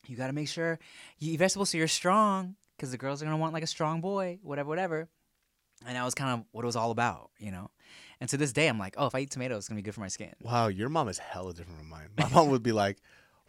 [0.07, 0.79] you got to make sure
[1.19, 3.99] you eat vegetables so you're strong, because the girls are gonna want like a strong
[4.01, 5.09] boy, whatever, whatever.
[5.85, 7.69] And that was kind of what it was all about, you know.
[8.19, 9.93] And to this day, I'm like, oh, if I eat tomatoes, it's gonna be good
[9.93, 10.33] for my skin.
[10.41, 12.09] Wow, your mom is hella different from mine.
[12.17, 12.97] My mom would be like,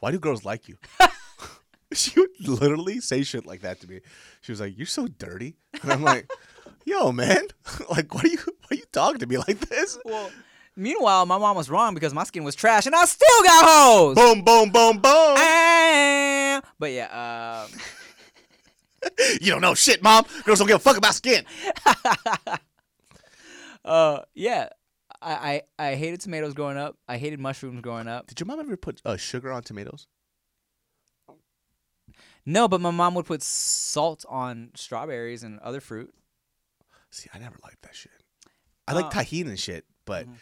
[0.01, 0.77] "Why do girls like you?"
[1.93, 4.01] she would literally say shit like that to me.
[4.43, 6.31] She was like, "You're so dirty," and I'm like,
[6.85, 7.47] "Yo, man,
[7.91, 10.31] like, why are you why are you talking to me like this?" Well,
[10.77, 14.17] meanwhile, my mom was wrong because my skin was trash, and I still got hoes.
[14.17, 15.35] Boom, boom, boom, boom.
[15.39, 17.71] Ah, But yeah, um,
[19.41, 20.25] You don't know shit, mom.
[20.45, 21.45] Girls don't give a fuck about skin.
[23.85, 24.69] uh, yeah,
[25.23, 26.97] I, I I hated tomatoes growing up.
[27.09, 28.27] I hated mushrooms growing up.
[28.27, 30.07] Did your mom ever put uh, sugar on tomatoes?
[32.47, 36.13] No, but my mom would put salt on strawberries and other fruit.
[37.11, 38.13] See, I never liked that shit.
[38.87, 40.35] I like Uh, Tajín and shit, but Mm-hmm.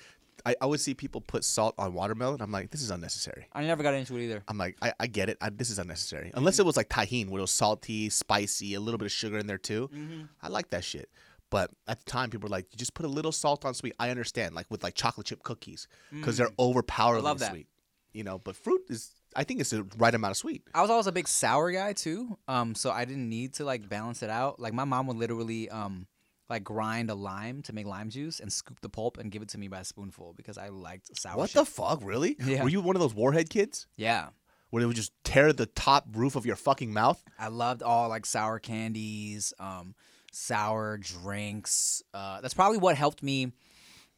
[0.60, 2.40] I, would see people put salt on watermelon.
[2.40, 3.46] I'm like, this is unnecessary.
[3.52, 4.42] I never got into it either.
[4.48, 5.38] I'm like, I, I get it.
[5.40, 6.30] I, this is unnecessary.
[6.34, 9.38] Unless it was like Tajín, where it was salty, spicy, a little bit of sugar
[9.38, 9.88] in there too.
[9.94, 10.22] Mm-hmm.
[10.42, 11.10] I like that shit.
[11.50, 13.94] But at the time, people were like, you just put a little salt on sweet.
[14.00, 17.24] I understand, like with like chocolate chip cookies, because they're overpoweringly Mm.
[17.24, 17.50] love that.
[17.50, 17.66] sweet.
[18.12, 20.62] You know, but fruit is, I think it's the right amount of sweet.
[20.74, 22.36] I was always a big sour guy too.
[22.48, 24.58] Um, so I didn't need to like balance it out.
[24.58, 26.06] Like my mom would literally um
[26.48, 29.48] like grind a lime to make lime juice and scoop the pulp and give it
[29.50, 31.36] to me by a spoonful because I liked sour.
[31.36, 31.64] what shit.
[31.64, 32.36] the fuck, really?
[32.44, 32.62] Yeah.
[32.62, 34.28] Were you one of those warhead kids Yeah.
[34.70, 37.22] where they would just tear the top roof of your fucking mouth?
[37.38, 39.94] I loved all like sour candies, um,
[40.32, 42.02] sour drinks.
[42.12, 43.52] Uh, that's probably what helped me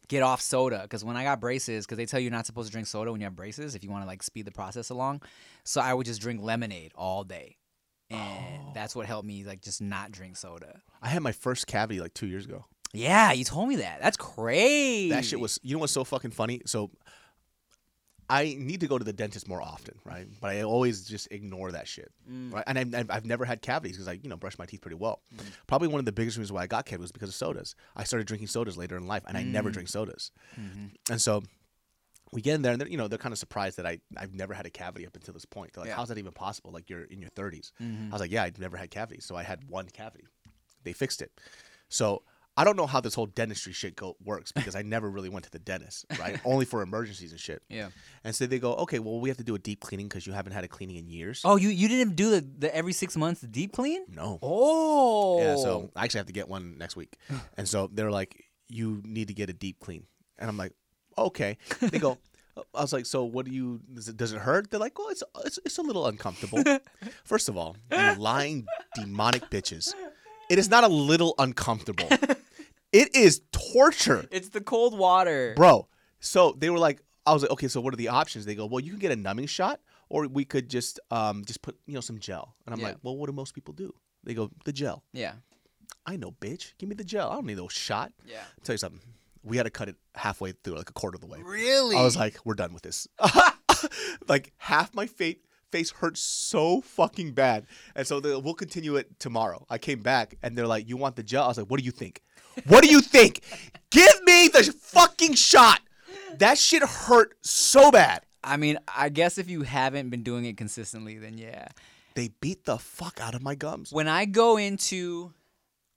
[0.09, 2.69] get off soda because when I got braces, because they tell you you're not supposed
[2.69, 4.88] to drink soda when you have braces if you want to like speed the process
[4.91, 5.21] along.
[5.64, 7.58] So I would just drink lemonade all day,
[8.11, 10.81] and that's what helped me like just not drink soda.
[11.03, 12.64] I had my first cavity like two years ago.
[12.92, 14.01] Yeah, you told me that.
[14.01, 15.11] That's crazy.
[15.11, 15.59] That shit was.
[15.62, 16.62] You know what's so fucking funny?
[16.64, 16.90] So,
[18.31, 20.27] I need to go to the dentist more often, right?
[20.40, 22.53] But I always just ignore that shit, Mm.
[22.53, 22.64] right?
[22.66, 25.23] And I've, I've, never had cavities because I, you know, brush my teeth pretty well.
[25.66, 27.75] Probably one of the biggest reasons why I got cavities was because of sodas.
[27.97, 29.47] I started drinking sodas later in life, and I Mm.
[29.53, 30.31] never drink sodas.
[30.61, 30.87] Mm-hmm.
[31.11, 31.42] And so,
[32.33, 34.35] we get in there, and they're, you know, they're kind of surprised that I, I've
[34.35, 35.73] never had a cavity up until this point.
[35.73, 35.97] They're like, Yeah.
[35.97, 36.71] "How's that even possible?
[36.73, 38.09] Like you're in your 30s." Mm-hmm.
[38.11, 40.25] I was like, "Yeah, I've never had cavities." So I had one cavity.
[40.85, 41.33] They fixed it.
[41.88, 42.23] So
[42.57, 45.45] I don't know how this whole dentistry shit go works because I never really went
[45.45, 46.41] to the dentist, right?
[46.45, 47.62] Only for emergencies and shit.
[47.69, 47.91] Yeah.
[48.25, 50.33] And so they go, okay, well, we have to do a deep cleaning because you
[50.33, 51.43] haven't had a cleaning in years.
[51.45, 54.05] Oh, you you didn't do the, the every six months deep clean?
[54.09, 54.38] no.
[54.43, 55.41] Oh.
[55.41, 57.17] Yeah, so I actually have to get one next week.
[57.57, 60.05] And so they're like, you need to get a deep clean.
[60.38, 60.73] And I'm like,
[61.26, 61.59] okay.
[61.81, 62.18] They go,
[62.74, 64.70] I was like, so what do you, does it, does it hurt?
[64.70, 66.62] They're like, well, it's, it's, it's a little uncomfortable.
[67.24, 69.94] First of all, you lying demonic bitches.
[70.50, 72.09] It is not a little uncomfortable.
[72.90, 74.26] It is torture.
[74.31, 75.52] it's the cold water.
[75.54, 75.88] bro.
[76.20, 78.46] So they were like, I was like, okay, so what are the options?
[78.46, 81.61] They go, well, you can get a numbing shot, or we could just um just
[81.61, 82.54] put you know some gel.
[82.64, 82.87] And I'm Yeah.
[82.87, 83.92] like, well, what do most people do?
[84.24, 85.04] They go the gel.
[85.12, 85.35] Yeah.
[86.07, 86.72] I know, bitch.
[86.78, 87.28] Give me the gel.
[87.31, 88.11] I don't need no shot.
[88.26, 88.38] Yeah.
[88.64, 89.02] tell you something.
[89.42, 91.40] We had to cut it halfway through, like a quarter of the way.
[91.42, 91.96] Really?
[91.96, 93.07] I was like, we're done with this.
[94.29, 95.37] like half my face
[95.70, 99.66] face hurt so fucking bad, and so they, we'll continue it tomorrow.
[99.68, 101.44] I came back and they're like, you want the gel?
[101.44, 102.22] I was like, what do you think?
[102.66, 103.42] What do you think?
[103.90, 105.81] Give me the fucking shot.
[106.38, 108.22] That shit hurt so bad.
[108.42, 111.68] I mean, I guess if you haven't been doing it consistently, then yeah.
[112.14, 113.92] They beat the fuck out of my gums.
[113.92, 115.33] When I go into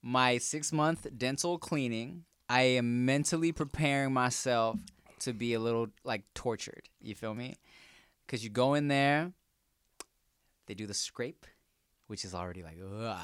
[0.02, 4.78] my six month dental cleaning, I am mentally preparing myself
[5.20, 6.90] to be a little like tortured.
[7.02, 7.56] You feel me?
[8.26, 9.32] Because you go in there,
[10.68, 11.46] they do the scrape
[12.12, 13.18] which is already like, ugh.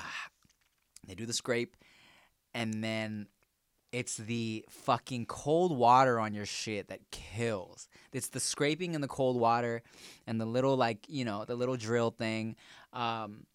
[1.06, 1.76] They do the scrape,
[2.54, 3.28] and then
[3.92, 7.90] it's the fucking cold water on your shit that kills.
[8.13, 9.84] It's the scraping and the cold water,
[10.26, 12.56] and the little like you know the little drill thing.
[12.94, 13.46] Um,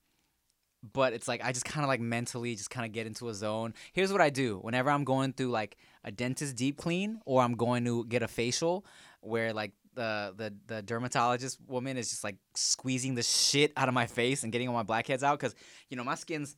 [0.83, 3.35] but it's like I just kind of like mentally just kind of get into a
[3.35, 3.75] zone.
[3.93, 7.55] Here's what I do whenever I'm going through like a dentist deep clean or I'm
[7.55, 8.85] going to get a facial
[9.21, 13.95] where like the the the dermatologist woman is just like squeezing the shit out of
[13.95, 15.55] my face and getting all my blackheads out cuz
[15.89, 16.57] you know my skin's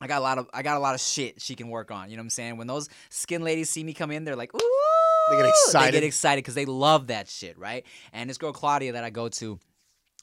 [0.00, 2.10] I got a lot of I got a lot of shit she can work on,
[2.10, 2.56] you know what I'm saying?
[2.56, 5.94] When those skin ladies see me come in, they're like, "Ooh!" They get excited.
[5.94, 7.86] They get excited cuz they love that shit, right?
[8.12, 9.60] And this girl Claudia that I go to,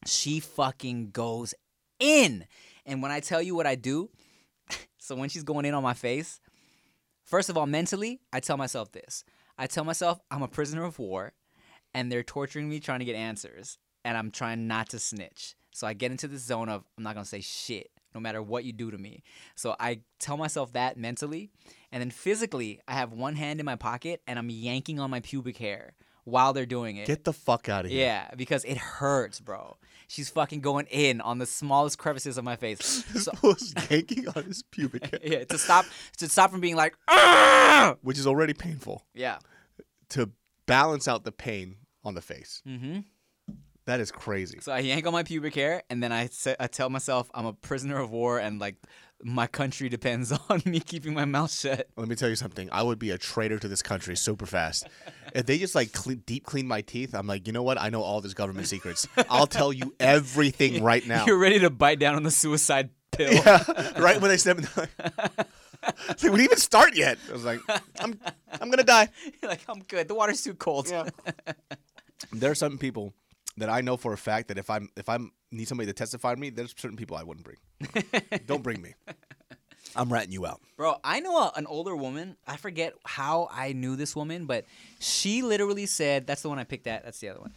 [0.06, 1.54] she fucking goes
[1.99, 2.45] in.
[2.89, 4.10] And when I tell you what I do,
[4.97, 6.41] so when she's going in on my face,
[7.23, 9.23] first of all, mentally, I tell myself this.
[9.60, 11.34] I tell myself I'm a prisoner of war
[11.93, 15.56] and they're torturing me trying to get answers and I'm trying not to snitch.
[15.71, 18.41] So I get into this zone of I'm not going to say shit no matter
[18.41, 19.21] what you do to me.
[19.54, 21.52] So I tell myself that mentally
[21.91, 25.19] and then physically, I have one hand in my pocket and I'm yanking on my
[25.19, 27.08] pubic hair while they're doing it.
[27.08, 28.01] Get the fuck out of here.
[28.05, 29.77] Yeah, because it hurts, bro.
[30.08, 33.03] She's fucking going in on the smallest crevices of my face.
[33.13, 35.86] This So, fool's yanking on his pubic hair, yeah, to stop
[36.17, 39.05] to stop from being like, "Ah!" which is already painful.
[39.13, 39.38] yeah.
[40.10, 40.32] To
[40.65, 42.62] balance out the pain on the face.
[42.67, 42.99] Mm-hmm.
[43.89, 44.60] That is crazy.
[44.62, 47.47] So I yank on my pubic hair, and then I say, I tell myself I'm
[47.47, 48.75] a prisoner of war, and like
[49.23, 51.89] my country depends on me keeping my mouth shut.
[51.97, 52.69] Let me tell you something.
[52.71, 54.88] I would be a traitor to this country super fast.
[55.34, 55.89] if they just like
[56.28, 57.82] deep clean my teeth, I'm like, you know what?
[57.82, 59.08] I know all this government secrets.
[59.28, 61.25] I'll tell you everything right now.
[61.25, 63.34] You're ready to bite down on the suicide pill.
[63.34, 63.63] Yeah,
[63.99, 64.65] right when they step in.
[64.65, 67.17] It's like, we didn't even start yet.
[67.28, 67.60] I was like,
[67.99, 68.19] I'm,
[68.62, 69.10] I'm gonna die.
[69.41, 70.08] You're like I'm good.
[70.08, 70.89] The water's too cold.
[70.91, 71.10] Yeah.
[72.32, 73.15] There are some people
[73.60, 76.34] that I know for a fact that if I'm if I'm need somebody to testify
[76.34, 77.58] to me, there's certain people I wouldn't bring.
[78.45, 78.93] Don't bring me.
[79.95, 80.62] I'm ratting you out.
[80.78, 82.38] Bro, I know a, an older woman.
[82.48, 84.65] I forget how I knew this woman, but
[85.00, 87.04] she literally said, "That's the one I picked at.
[87.04, 87.54] That's the other one."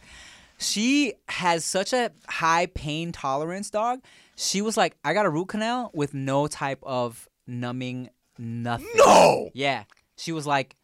[0.57, 4.01] She has such a high pain tolerance, dog.
[4.35, 9.49] She was like, "I got a root canal with no type of numbing, nothing." No.
[9.53, 9.83] Yeah,
[10.17, 10.75] she was like,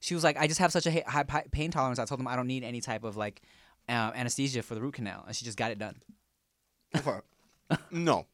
[0.00, 2.36] she was like, "I just have such a high pain tolerance." I told them I
[2.36, 3.42] don't need any type of like
[3.88, 5.96] uh, anesthesia for the root canal, and she just got it done.
[7.90, 8.24] No.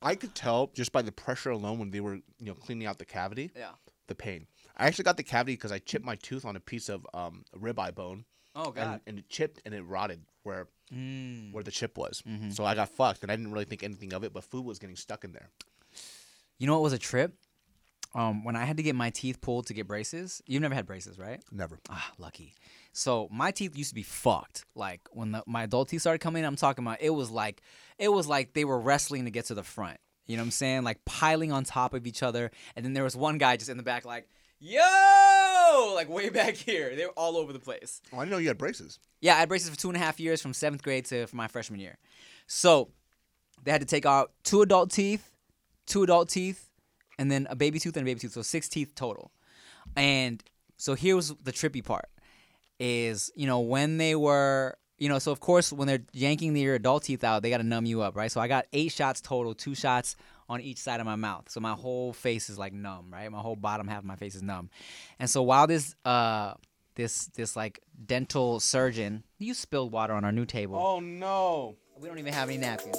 [0.00, 2.98] I could tell just by the pressure alone when they were, you know, cleaning out
[2.98, 3.50] the cavity.
[3.54, 3.72] Yeah.
[4.08, 4.46] The pain.
[4.76, 7.44] I actually got the cavity because I chipped my tooth on a piece of um,
[7.54, 8.24] ribeye bone.
[8.56, 9.00] Oh and, God.
[9.06, 11.52] and it chipped and it rotted where Mm.
[11.52, 12.22] where the chip was.
[12.28, 12.50] Mm-hmm.
[12.50, 14.78] So I got fucked and I didn't really think anything of it, but food was
[14.78, 15.48] getting stuck in there.
[16.58, 17.32] You know what was a trip?
[18.14, 20.42] Um, when I had to get my teeth pulled to get braces.
[20.46, 21.42] You've never had braces, right?
[21.50, 21.78] Never.
[21.88, 22.54] Ah, lucky.
[22.92, 24.66] So my teeth used to be fucked.
[24.74, 27.62] Like when the, my adult teeth started coming, in, I'm talking about it was like
[27.98, 29.98] it was like they were wrestling to get to the front.
[30.26, 30.84] You know what I'm saying?
[30.84, 32.50] Like piling on top of each other.
[32.76, 34.28] And then there was one guy just in the back, like,
[34.60, 36.94] yo, like way back here.
[36.94, 38.00] They were all over the place.
[38.12, 38.98] Oh, I didn't know you had braces.
[39.20, 41.36] Yeah, I had braces for two and a half years from seventh grade to for
[41.36, 41.98] my freshman year.
[42.46, 42.90] So
[43.64, 45.32] they had to take out two adult teeth,
[45.86, 46.68] two adult teeth,
[47.18, 48.32] and then a baby tooth and a baby tooth.
[48.32, 49.32] So six teeth total.
[49.96, 50.42] And
[50.76, 52.08] so here was the trippy part
[52.78, 56.74] is, you know, when they were, you know, so of course when they're yanking your
[56.74, 58.30] adult teeth out, they got to numb you up, right?
[58.30, 60.16] So I got eight shots total, two shots
[60.48, 61.48] on each side of my mouth.
[61.48, 63.30] So my whole face is like numb, right?
[63.30, 64.70] My whole bottom half of my face is numb.
[65.18, 66.54] And so while this uh
[66.94, 70.76] this this like dental surgeon, you spilled water on our new table.
[70.76, 71.76] Oh no.
[71.98, 72.98] We don't even have any napkins.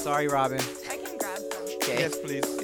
[0.00, 0.60] Sorry, Robin.
[0.88, 1.62] I can grab some.
[1.76, 1.98] Okay.
[1.98, 2.63] Yes, please.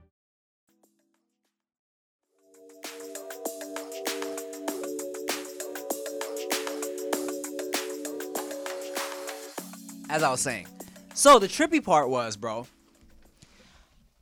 [10.11, 10.67] As I was saying.
[11.13, 12.67] So the trippy part was, bro.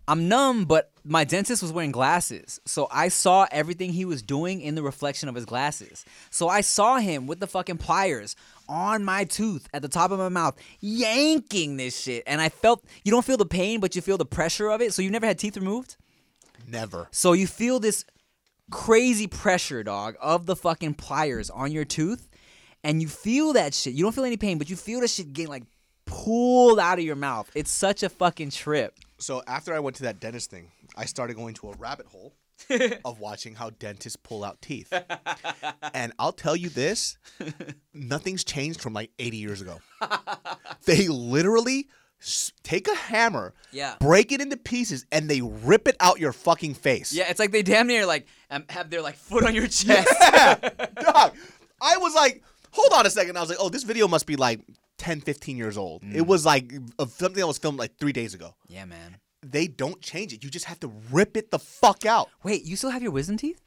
[0.08, 2.60] I'm numb, but my dentist was wearing glasses.
[2.66, 6.04] So I saw everything he was doing in the reflection of his glasses.
[6.32, 8.36] So I saw him with the fucking pliers
[8.68, 12.24] on my tooth at the top of my mouth, yanking this shit.
[12.26, 14.94] And I felt, you don't feel the pain, but you feel the pressure of it.
[14.94, 15.96] So you never had teeth removed?
[16.68, 17.08] Never.
[17.12, 18.04] So you feel this
[18.72, 22.28] crazy pressure, dog, of the fucking pliers on your tooth,
[22.84, 23.94] and you feel that shit.
[23.94, 25.64] You don't feel any pain, but you feel that shit getting like
[26.10, 27.50] pulled out of your mouth.
[27.56, 28.94] It's such a fucking trip.
[29.20, 32.34] So after I went to that dentist thing, I started going to a rabbit hole
[33.06, 34.92] of watching how dentists pull out teeth.
[35.94, 37.18] and I'll tell you this,
[37.94, 39.80] nothing's changed from like 80 years ago.
[40.86, 41.88] they literally
[42.64, 43.96] take a hammer, Yeah.
[44.00, 47.14] break it into pieces, and they rip it out your fucking face.
[47.14, 50.10] Yeah, it's like they damn near like um, have their like foot on your chest.
[50.22, 51.36] Dog,
[51.82, 53.38] I was like, hold on a second.
[53.38, 54.60] I was like, oh, this video must be like
[55.00, 56.04] 10, 15 years old.
[56.14, 56.72] It was like
[57.08, 58.54] something that was filmed like three days ago.
[58.68, 59.18] yeah, man.
[59.42, 60.44] They don't change it.
[60.44, 62.30] You just have to rip it the fuck out.
[62.44, 63.62] Wait, you still have your wisdom teeth?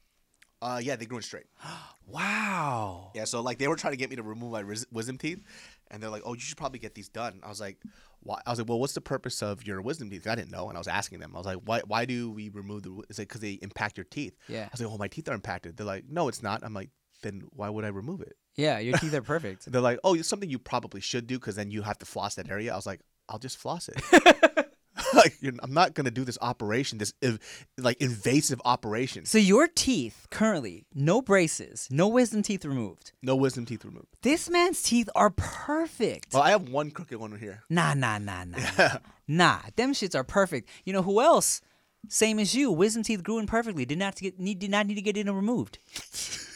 [0.60, 1.46] Uh, yeah, they grew in straight.
[2.08, 3.12] Wow.
[3.14, 5.42] Yeah, so like they were trying to get me to remove my wisdom teeth,
[5.90, 7.78] and they're like, "Oh, you should probably get these done." I was like,
[8.20, 10.68] "Why?" I was like, "Well, what's the purpose of your wisdom teeth?" I didn't know,
[10.68, 11.32] and I was asking them.
[11.34, 11.80] I was like, "Why?
[11.86, 14.36] Why do we remove the?" Is it because they impact your teeth?
[14.48, 14.64] Yeah.
[14.64, 16.90] I was like, "Oh, my teeth are impacted." They're like, "No, it's not." I'm like,
[17.22, 19.70] "Then why would I remove it?" Yeah, your teeth are perfect.
[19.70, 22.34] They're like, "Oh, it's something you probably should do because then you have to floss
[22.36, 24.00] that area." I was like, "I'll just floss it."
[25.14, 27.38] like, you're, I'm not gonna do this operation, this ev-
[27.78, 29.24] like invasive operation.
[29.24, 33.12] So your teeth currently no braces, no wisdom teeth removed.
[33.22, 34.08] No wisdom teeth removed.
[34.22, 36.32] This man's teeth are perfect.
[36.32, 37.62] Well, I have one crooked one here.
[37.70, 38.58] Nah, nah, nah, nah.
[38.78, 38.88] nah.
[39.28, 40.68] Nah, them shits are perfect.
[40.84, 41.62] You know who else?
[42.08, 42.70] Same as you.
[42.70, 43.86] Wisdom teeth grew in perfectly.
[43.86, 45.78] Did not get need did not need to get in and removed.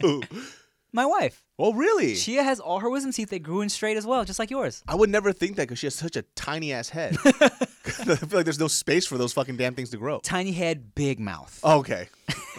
[0.92, 1.42] My wife.
[1.58, 2.14] Oh, really?
[2.14, 4.82] Chia has all her wisdom teeth that grew in straight as well, just like yours.
[4.88, 7.16] I would never think that because she has such a tiny ass head.
[7.24, 10.20] I feel like there's no space for those fucking damn things to grow.
[10.20, 11.60] Tiny head, big mouth.
[11.62, 12.08] Okay.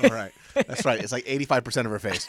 [0.04, 0.32] All right.
[0.54, 1.02] That's right.
[1.02, 2.28] It's like 85% of her face.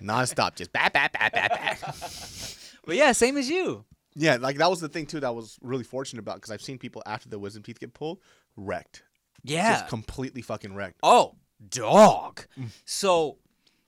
[0.00, 0.56] Non-stop.
[0.56, 2.58] Just bat, bat, bat, bat, bat.
[2.86, 3.84] But yeah, same as you.
[4.14, 6.62] Yeah, like that was the thing too that I was really fortunate about because I've
[6.62, 8.20] seen people after the wisdom teeth get pulled,
[8.56, 9.04] wrecked.
[9.42, 9.72] Yeah.
[9.72, 10.98] Just completely fucking wrecked.
[11.02, 11.34] Oh,
[11.68, 12.44] dog.
[12.58, 12.68] Mm.
[12.84, 13.38] So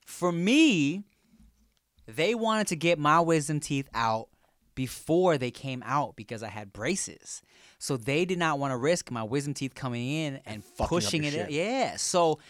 [0.04, 1.04] for me,
[2.06, 4.28] they wanted to get my wisdom teeth out
[4.74, 7.42] before they came out because I had braces.
[7.78, 11.24] So they did not want to risk my wisdom teeth coming in and, up pushing
[11.24, 11.46] it in.
[11.50, 11.96] Yeah.
[11.96, 12.40] So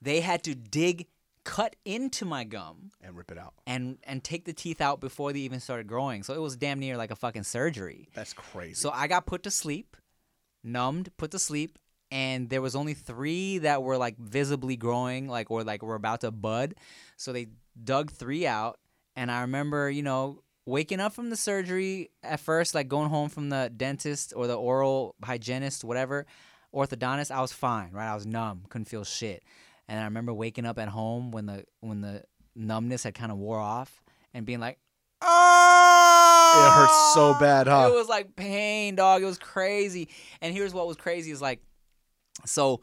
[0.00, 1.06] they had to dig
[1.44, 3.52] cut into my gum And rip it out.
[3.66, 6.22] and and take the teeth out before they even started growing.
[6.22, 8.08] So it was damn near like a fucking surgery.
[8.14, 8.74] That's crazy.
[8.74, 9.96] So I got put to sleep,
[10.62, 11.78] numbed, put to sleep,
[12.10, 16.20] and there was only three that were like visibly growing, like or like were about
[16.22, 16.74] to bud.
[17.16, 17.48] So they
[17.82, 18.78] dug three out,
[19.16, 23.28] and I remember, you know, waking up from the surgery at first, like going home
[23.28, 26.26] from the dentist or the oral hygienist, whatever,
[26.74, 27.30] orthodontist.
[27.30, 28.10] I was fine, right?
[28.10, 29.42] I was numb, couldn't feel shit.
[29.88, 32.24] And I remember waking up at home when the when the
[32.54, 34.02] numbness had kind of wore off,
[34.32, 34.78] and being like,
[35.22, 37.38] it hurts so ah!
[37.40, 37.88] bad, huh?
[37.90, 39.22] it was like pain, dog.
[39.22, 40.08] It was crazy.
[40.40, 41.60] And here's what was crazy is like,
[42.44, 42.80] so,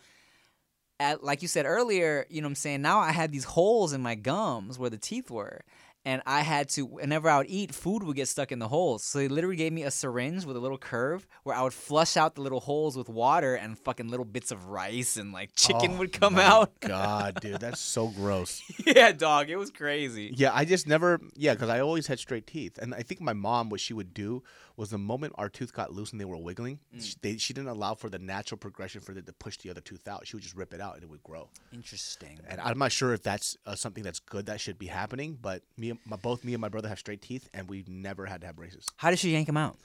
[0.99, 2.81] at like you said earlier, you know what I'm saying.
[2.81, 5.61] Now I had these holes in my gums where the teeth were,
[6.05, 9.03] and I had to whenever I would eat, food would get stuck in the holes.
[9.03, 12.17] So they literally gave me a syringe with a little curve where I would flush
[12.17, 15.93] out the little holes with water, and fucking little bits of rice and like chicken
[15.93, 16.71] Oh would come out.
[16.81, 18.61] God, dude, that's so gross.
[18.85, 19.49] yeah, dog.
[19.49, 20.33] It was crazy.
[20.35, 21.19] Yeah, I just never.
[21.35, 24.13] Yeah, because I always had straight teeth, and I think my mom, what she would
[24.13, 24.43] do
[24.77, 27.03] was the moment our tooth got loose and they were wiggling, Mm.
[27.03, 29.81] she, they, she didn't allow for the natural progression for it to push the other
[29.81, 30.25] tooth out.
[30.27, 31.49] She would just rip it out and it would grow.
[31.73, 32.39] Interesting.
[32.47, 35.63] And I'm not sure if that's uh, something that's good that should be happening, but
[35.77, 38.41] me, and my, both me and my brother have straight teeth, and we've never had
[38.41, 38.85] to have braces.
[38.97, 39.77] How did she yank them out?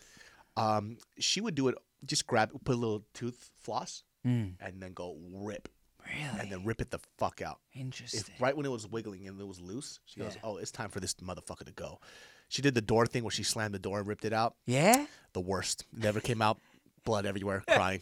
[0.57, 1.75] Um, she would do it,
[2.05, 4.55] just grab, put a little tooth floss, Mm.
[4.61, 5.69] and then go rip,
[6.05, 6.41] Really?
[6.41, 7.61] and then rip it the fuck out.
[7.75, 8.21] Interesting.
[8.35, 10.89] If right when it was wiggling and it was loose, she goes, "Oh, it's time
[10.91, 12.01] for this motherfucker to go."
[12.49, 14.55] She did the door thing where she slammed the door and ripped it out.
[14.67, 15.07] yeah.
[15.33, 15.85] The worst.
[15.95, 16.59] Never came out.
[17.05, 17.63] Blood everywhere.
[17.69, 18.01] Crying.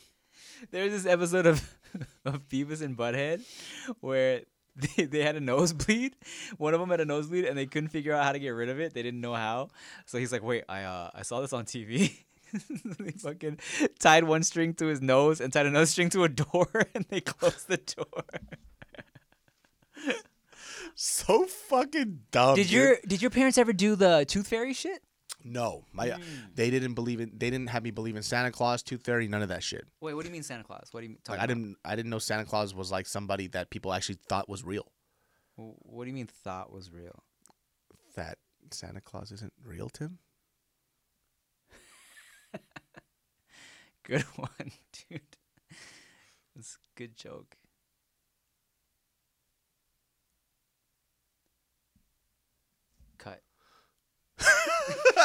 [0.70, 1.76] There's this episode of
[2.24, 3.42] of Beavis and Butthead
[4.00, 4.42] where
[4.96, 6.14] they, they had a nosebleed.
[6.58, 8.68] One of them had a nosebleed and they couldn't figure out how to get rid
[8.68, 8.94] of it.
[8.94, 9.70] They didn't know how.
[10.06, 12.12] So he's like, "Wait, I uh I saw this on TV."
[13.00, 13.58] they fucking
[13.98, 17.20] tied one string to his nose and tied another string to a door and they
[17.20, 18.22] closed the door
[20.94, 22.56] so fucking dumb.
[22.56, 22.72] Did dude.
[22.72, 25.02] your did your parents ever do the tooth fairy shit?
[25.46, 26.22] No, my mm.
[26.54, 27.30] they didn't believe in.
[27.36, 29.84] They didn't have me believe in Santa Claus, Tooth Fairy, none of that shit.
[30.00, 30.88] Wait, what do you mean Santa Claus?
[30.90, 31.38] What do you talking?
[31.38, 31.76] Like, I didn't.
[31.84, 34.90] I didn't know Santa Claus was like somebody that people actually thought was real.
[35.56, 37.24] What do you mean thought was real?
[38.16, 38.38] That
[38.70, 40.18] Santa Claus isn't real, Tim.
[44.02, 44.72] good one,
[45.10, 45.20] dude.
[46.56, 47.56] It's a good joke.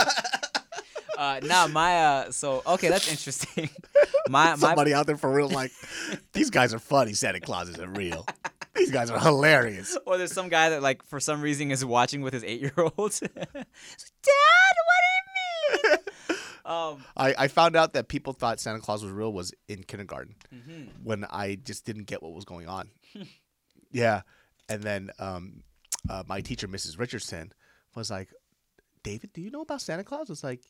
[1.18, 3.70] uh, nah, my uh, so okay, that's interesting.
[4.30, 5.72] my my Somebody out there for real, like
[6.34, 7.14] these guys are funny.
[7.14, 8.26] Santa Claus isn't real.
[8.76, 9.98] These guys are hilarious.
[10.06, 12.74] or there's some guy that like for some reason is watching with his eight year
[12.78, 13.20] old.
[13.36, 15.98] Dad, what do you mean?
[16.66, 20.36] um, I, I found out that people thought Santa Claus was real was in kindergarten
[20.54, 20.90] Mhm.
[21.04, 22.90] when I just didn't get what was going on.
[23.92, 24.22] yeah,
[24.70, 25.64] and then um,
[26.10, 26.98] uh, my teacher, Mrs.
[27.00, 27.52] Richardson,
[27.96, 28.30] was like,
[29.04, 30.64] "David, do you know about Santa Claus?" I was like,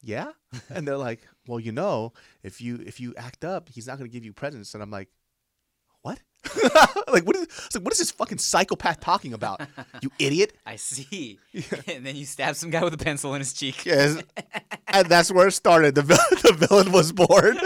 [0.00, 0.32] "Yeah,"
[0.68, 2.12] and they're like, "Well, you know,
[2.42, 4.90] if you if you act up, he's not going to give you presents." And I'm
[4.90, 5.08] like,
[6.02, 6.20] "What?"
[7.12, 9.60] like what is like what is this fucking psychopath talking about?
[10.00, 10.56] You idiot!
[10.64, 11.40] I see.
[11.88, 13.84] and then you stab some guy with a pencil in his cheek.
[13.84, 14.22] Yes,
[14.86, 15.96] and that's where it started.
[15.96, 17.58] The the villain was born.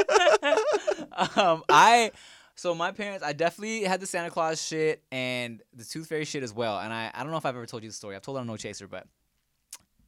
[1.37, 2.13] um, I
[2.55, 6.43] so my parents, I definitely had the Santa Claus shit and the Tooth Fairy shit
[6.43, 6.79] as well.
[6.79, 8.15] And I, I don't know if I've ever told you the story.
[8.15, 9.07] I've told it on No Chaser, but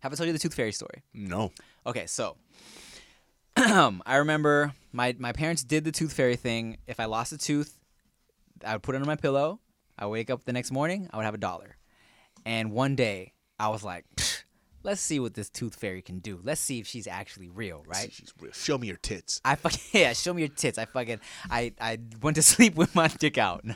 [0.05, 1.03] have I told you the Tooth Fairy story?
[1.15, 1.51] no.
[1.87, 2.37] Okay, so
[3.57, 6.77] I remember my my parents did the Tooth Fairy thing.
[6.87, 7.79] If I lost a tooth,
[8.65, 9.61] I would put it under my pillow.
[9.99, 11.79] I would wake up the next morning, I would have a dollar.
[12.45, 14.05] And one day, I was like,
[14.83, 16.39] let's see what this Tooth Fairy can do.
[16.43, 18.13] Let's see if she's actually real, right?
[18.13, 18.53] She's real.
[18.53, 19.41] Show me your tits.
[19.43, 20.77] I fucking yeah, show me your tits.
[20.77, 23.65] I fucking I I went to sleep with my dick out.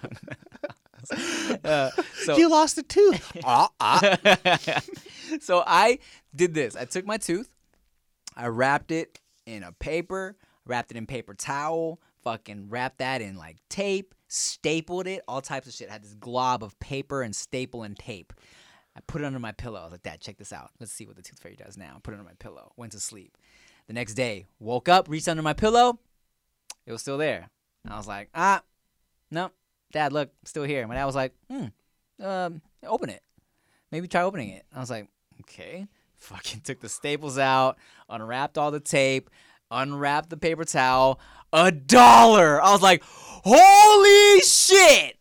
[1.64, 1.90] Uh,
[2.24, 3.32] so you lost a tooth.
[3.44, 4.16] Ah, ah.
[5.40, 5.98] so I
[6.34, 6.76] did this.
[6.76, 7.48] I took my tooth,
[8.36, 10.36] I wrapped it in a paper,
[10.66, 15.66] wrapped it in paper towel, fucking wrapped that in like tape, stapled it, all types
[15.66, 15.88] of shit.
[15.88, 18.32] I had this glob of paper and staple and tape.
[18.96, 19.80] I put it under my pillow.
[19.80, 20.70] I was like, Dad, check this out.
[20.78, 22.00] Let's see what the tooth fairy does now.
[22.02, 22.72] Put it under my pillow.
[22.76, 23.36] Went to sleep.
[23.86, 25.98] The next day, woke up, reached under my pillow.
[26.84, 27.48] It was still there.
[27.88, 28.62] I was like, ah,
[29.30, 29.50] no,
[29.92, 30.86] Dad, look, still here.
[30.86, 31.66] My dad was like, hmm,
[32.22, 33.22] um, open it.
[33.90, 34.64] Maybe try opening it.
[34.74, 35.08] I was like,
[35.40, 35.86] okay.
[36.16, 37.78] Fucking took the staples out,
[38.08, 39.30] unwrapped all the tape,
[39.70, 41.20] unwrapped the paper towel.
[41.52, 42.60] A dollar.
[42.60, 45.16] I was like, holy shit!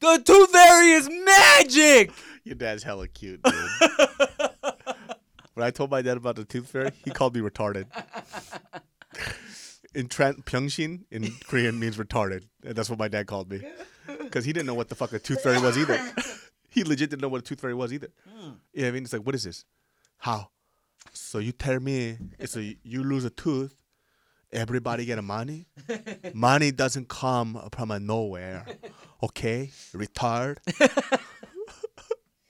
[0.00, 2.12] The tooth fairy is magic.
[2.44, 3.54] Your dad's hella cute, dude.
[5.54, 7.86] when I told my dad about the tooth fairy, he called me retarded.
[9.94, 12.44] In Tran Pyeongsin, in Korean means retarded.
[12.64, 13.62] And that's what my dad called me.
[14.06, 16.00] Because he didn't know what the fuck a tooth fairy was either.
[16.70, 18.08] he legit didn't know what a tooth fairy was either.
[18.28, 18.50] Hmm.
[18.72, 19.64] Yeah, I mean, it's like, what is this?
[20.18, 20.48] How?
[21.12, 22.16] So you tell me,
[22.46, 23.74] so you lose a tooth,
[24.52, 25.66] everybody get a money?
[26.34, 28.64] money doesn't come from a nowhere.
[29.22, 29.70] Okay?
[29.94, 30.58] Retard.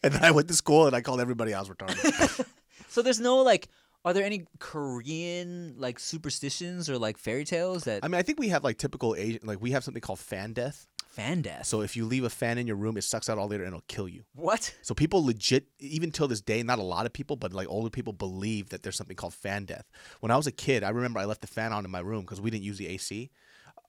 [0.03, 2.47] and then I went to school and I called everybody else retarded.
[2.93, 3.69] So there's no like,
[4.05, 8.39] are there any Korean like superstitions or like fairy tales that I mean, I think
[8.39, 10.87] we have like typical Asian, like we have something called fan death.
[11.09, 11.67] fan death?
[11.67, 13.63] So if you leave a fan in your room, it sucks out all the air
[13.63, 14.25] and it'll kill you.
[14.35, 14.75] what?
[14.83, 17.91] So people legit, even till this day, not a lot of people, but like older
[17.91, 19.89] people believe that there's something called fan death.
[20.21, 22.23] When I was a kid, I remember I left the fan on in my room
[22.23, 23.31] because we didn't use the AC.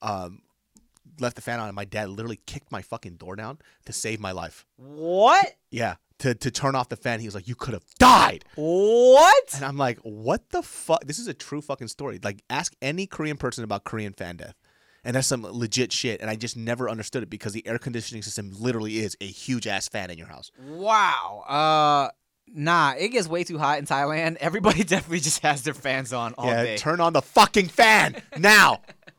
[0.02, 0.42] Um,
[1.20, 4.20] left the fan on, and my dad literally kicked my fucking door down to save
[4.20, 4.66] my life.
[4.76, 5.56] What?
[5.70, 7.20] Yeah, to to turn off the fan.
[7.20, 9.54] He was like, "You could have died." What?
[9.54, 12.20] And I'm like, "What the fuck?" This is a true fucking story.
[12.22, 14.54] Like, ask any Korean person about Korean fan death.
[15.06, 16.22] And that's some legit shit.
[16.22, 19.66] And I just never understood it because the air conditioning system literally is a huge
[19.66, 20.50] ass fan in your house.
[20.66, 21.44] Wow.
[21.46, 22.10] Uh,
[22.48, 24.36] nah, it gets way too hot in Thailand.
[24.40, 26.76] Everybody definitely just has their fans on all yeah, day.
[26.78, 28.80] turn on the fucking fan now.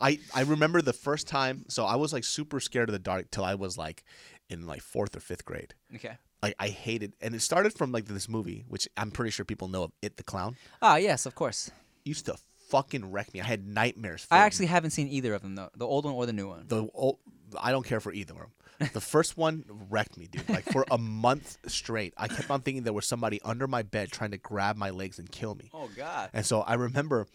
[0.00, 1.64] I I remember the first time.
[1.68, 4.04] So I was like super scared of the dark till I was like
[4.50, 5.74] in like fourth or fifth grade.
[5.94, 6.18] okay.
[6.42, 9.68] Like I hated, and it started from like this movie, which I'm pretty sure people
[9.68, 10.56] know of, It the Clown.
[10.82, 11.70] Ah, yes, of course.
[12.04, 12.36] Used to
[12.68, 13.40] fucking wreck me.
[13.40, 14.26] I had nightmares.
[14.30, 16.66] I actually haven't seen either of them though, the old one or the new one.
[16.68, 17.18] the old,
[17.58, 18.90] I don't care for either of them.
[18.92, 20.46] The first one wrecked me, dude.
[20.50, 24.12] Like for a month straight, I kept on thinking there was somebody under my bed
[24.12, 25.70] trying to grab my legs and kill me.
[25.72, 26.28] Oh God.
[26.34, 27.26] And so I remember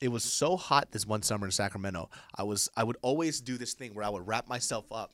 [0.00, 2.10] it was so hot this one summer in Sacramento.
[2.34, 5.12] I was I would always do this thing where I would wrap myself up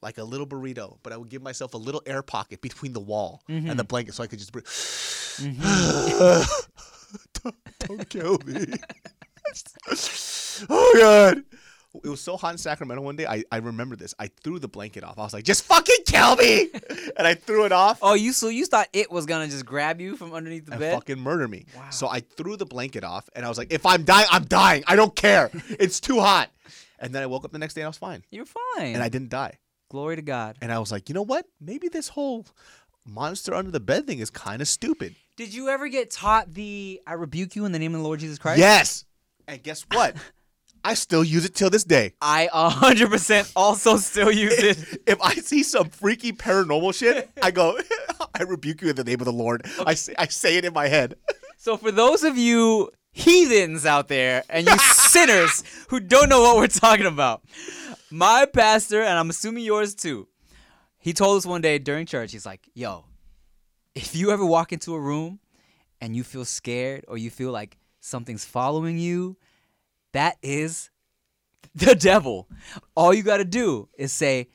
[0.00, 3.00] like a little burrito, but I would give myself a little air pocket between the
[3.00, 3.82] wall and the mm-hmm.
[3.82, 4.64] blanket so I could just breathe.
[4.66, 6.42] Mm-hmm.
[7.42, 8.66] don't, don't kill me.
[10.70, 11.42] oh god.
[12.04, 13.26] It was so hot in Sacramento one day.
[13.26, 14.14] I, I remember this.
[14.18, 15.18] I threw the blanket off.
[15.18, 16.68] I was like, just fucking kill me.
[17.16, 20.00] and I threw it off Oh, you so you thought it was gonna just grab
[20.00, 20.94] you from underneath the and bed?
[20.94, 21.64] fucking murder me.
[21.90, 24.84] So I threw the blanket off and I was like, if I'm dying, I'm dying.
[24.86, 25.50] I don't care.
[25.70, 26.50] It's too hot.
[26.98, 28.22] And then I woke up the next day and I was fine.
[28.30, 28.94] You're fine.
[28.94, 29.54] And I didn't die.
[29.90, 30.56] Glory to God.
[30.60, 31.46] And I was like, you know what?
[31.60, 32.44] Maybe this whole
[33.06, 35.14] monster under the bed thing is kind of stupid.
[35.36, 38.20] Did you ever get taught the "I rebuke you in the name of the Lord
[38.20, 38.58] Jesus Christ"?
[38.58, 39.04] Yes.
[39.46, 40.16] And guess what?
[40.84, 42.14] I still use it till this day.
[42.20, 45.02] I 100% also still use it.
[45.06, 47.78] If I see some freaky paranormal shit, I go,
[48.34, 49.66] I rebuke you in the name of the Lord.
[49.86, 51.16] I say, I say it in my head.
[51.56, 56.56] So for those of you heathens out there and you sinners who don't know what
[56.56, 57.42] we're talking about,
[58.10, 60.28] my pastor and I'm assuming yours too.
[60.98, 63.04] He told us one day during church, he's like, "Yo,
[63.94, 65.40] if you ever walk into a room
[66.00, 69.36] and you feel scared or you feel like something's following you,
[70.12, 70.90] that is
[71.74, 72.48] the devil.
[72.94, 74.48] All you got to do is say,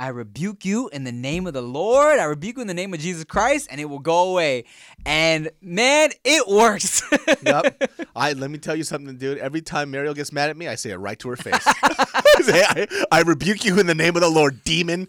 [0.00, 2.18] I rebuke you in the name of the Lord.
[2.18, 4.64] I rebuke you in the name of Jesus Christ, and it will go away.
[5.04, 7.02] And man, it works.
[7.42, 7.90] Yep.
[8.14, 9.38] I let me tell you something, dude.
[9.38, 11.62] Every time Mariel gets mad at me, I say it right to her face.
[11.64, 15.08] I, say, I, I rebuke you in the name of the Lord, demon.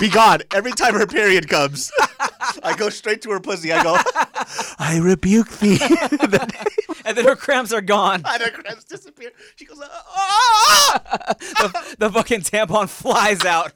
[0.00, 0.40] Be gone.
[0.52, 1.92] Every time her period comes,
[2.62, 3.72] I go straight to her pussy.
[3.72, 3.96] I go,
[4.78, 5.78] I rebuke thee.
[7.04, 8.22] and then her cramps are gone.
[8.24, 9.30] and her cramps disappear.
[9.56, 11.00] She goes, ah!
[11.38, 13.72] the, the fucking tampon flies out.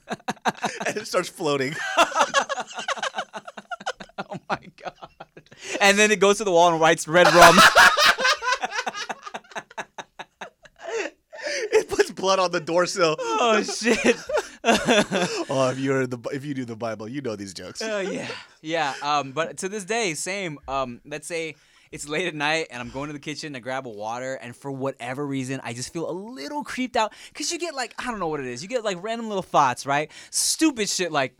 [0.86, 1.74] and it starts floating.
[4.18, 4.94] oh my god.
[5.80, 7.58] And then it goes to the wall and writes red rum.
[11.72, 13.16] It puts blood on the door sill.
[13.18, 14.16] oh shit.
[14.64, 17.82] oh, if you're the if you do the Bible, you know these jokes.
[17.82, 18.28] Oh yeah,
[18.62, 18.94] yeah.
[19.02, 20.58] Um, but to this day, same.
[20.68, 21.56] Um, let's say
[21.90, 24.54] it's late at night and I'm going to the kitchen to grab a water, and
[24.54, 28.08] for whatever reason, I just feel a little creeped out because you get like I
[28.08, 28.62] don't know what it is.
[28.62, 30.10] You get like random little thoughts, right?
[30.30, 31.36] Stupid shit like.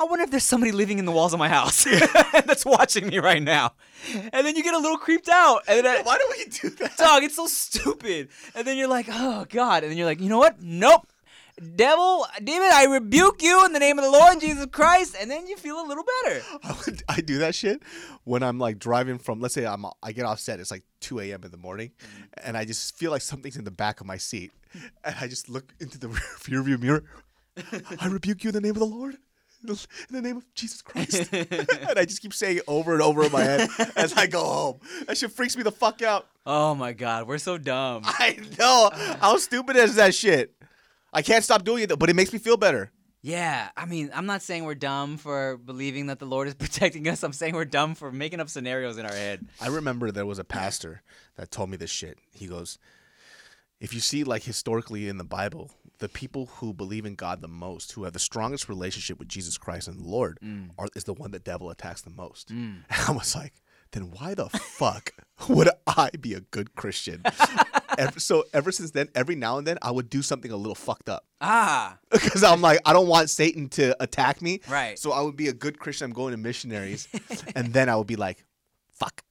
[0.00, 1.84] I wonder if there's somebody living in the walls of my house
[2.44, 3.72] that's watching me right now.
[4.14, 5.62] And then you get a little creeped out.
[5.66, 6.96] And then Why do we do that?
[6.96, 8.28] dog, it's so stupid.
[8.54, 9.82] And then you're like, oh God.
[9.82, 10.62] And then you're like, you know what?
[10.62, 11.08] Nope.
[11.74, 15.16] Devil, demon, I rebuke you in the name of the Lord Jesus Christ.
[15.20, 16.42] And then you feel a little better.
[16.62, 17.82] I, would, I do that shit
[18.22, 19.40] when I'm like driving from.
[19.40, 20.60] Let's say I'm I get off set.
[20.60, 21.42] It's like 2 a.m.
[21.42, 22.28] in the morning, mm.
[22.44, 24.52] and I just feel like something's in the back of my seat,
[25.02, 26.08] and I just look into the
[26.48, 27.02] rear view mirror.
[28.00, 29.16] I rebuke you in the name of the Lord.
[29.66, 29.76] In
[30.10, 31.28] the name of Jesus Christ.
[31.32, 34.44] and I just keep saying it over and over in my head as I go
[34.44, 34.80] home.
[35.06, 36.26] That shit freaks me the fuck out.
[36.46, 38.02] Oh my God, we're so dumb.
[38.04, 38.90] I know.
[39.20, 40.54] How stupid is that shit?
[41.12, 42.92] I can't stop doing it though, but it makes me feel better.
[43.20, 47.08] Yeah, I mean, I'm not saying we're dumb for believing that the Lord is protecting
[47.08, 47.22] us.
[47.24, 49.44] I'm saying we're dumb for making up scenarios in our head.
[49.60, 51.02] I remember there was a pastor
[51.36, 52.18] that told me this shit.
[52.32, 52.78] He goes,
[53.80, 57.48] if you see like historically in the Bible, the people who believe in God the
[57.48, 60.38] most, who have the strongest relationship with Jesus Christ and the Lord,
[60.78, 62.50] are, is the one that devil attacks the most.
[62.50, 63.54] And I was like,
[63.92, 65.12] then why the fuck
[65.48, 67.22] would I be a good Christian?
[67.98, 70.74] ever, so ever since then, every now and then, I would do something a little
[70.74, 74.60] fucked up Ah, because I'm like, I don't want Satan to attack me.
[74.68, 74.98] Right.
[74.98, 76.06] So I would be a good Christian.
[76.06, 77.08] I'm going to missionaries,
[77.56, 78.44] and then I would be like,
[78.90, 79.22] fuck.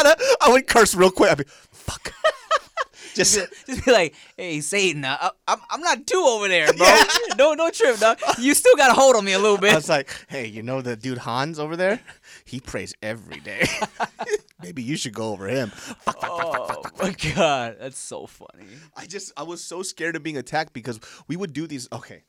[0.00, 1.30] I just kind of, I would curse real quick.
[1.30, 2.12] I'd be, fuck.
[3.14, 6.86] Just, just be like, hey, Satan, uh, I, I'm, I'm not too over there, bro.
[7.38, 8.20] no, no trip, dog.
[8.38, 9.72] You still got a hold on me a little bit.
[9.72, 12.00] I was like, hey, you know the dude Hans over there?
[12.44, 13.66] He prays every day.
[14.62, 15.70] Maybe you should go over him.
[15.70, 18.64] Fuck, fuck, fuck, fuck, fuck, Oh my God, that's so funny.
[18.96, 21.88] I just I was so scared of being attacked because we would do these.
[21.92, 22.22] Okay,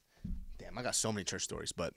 [0.57, 1.93] damn, I got so many church stories, but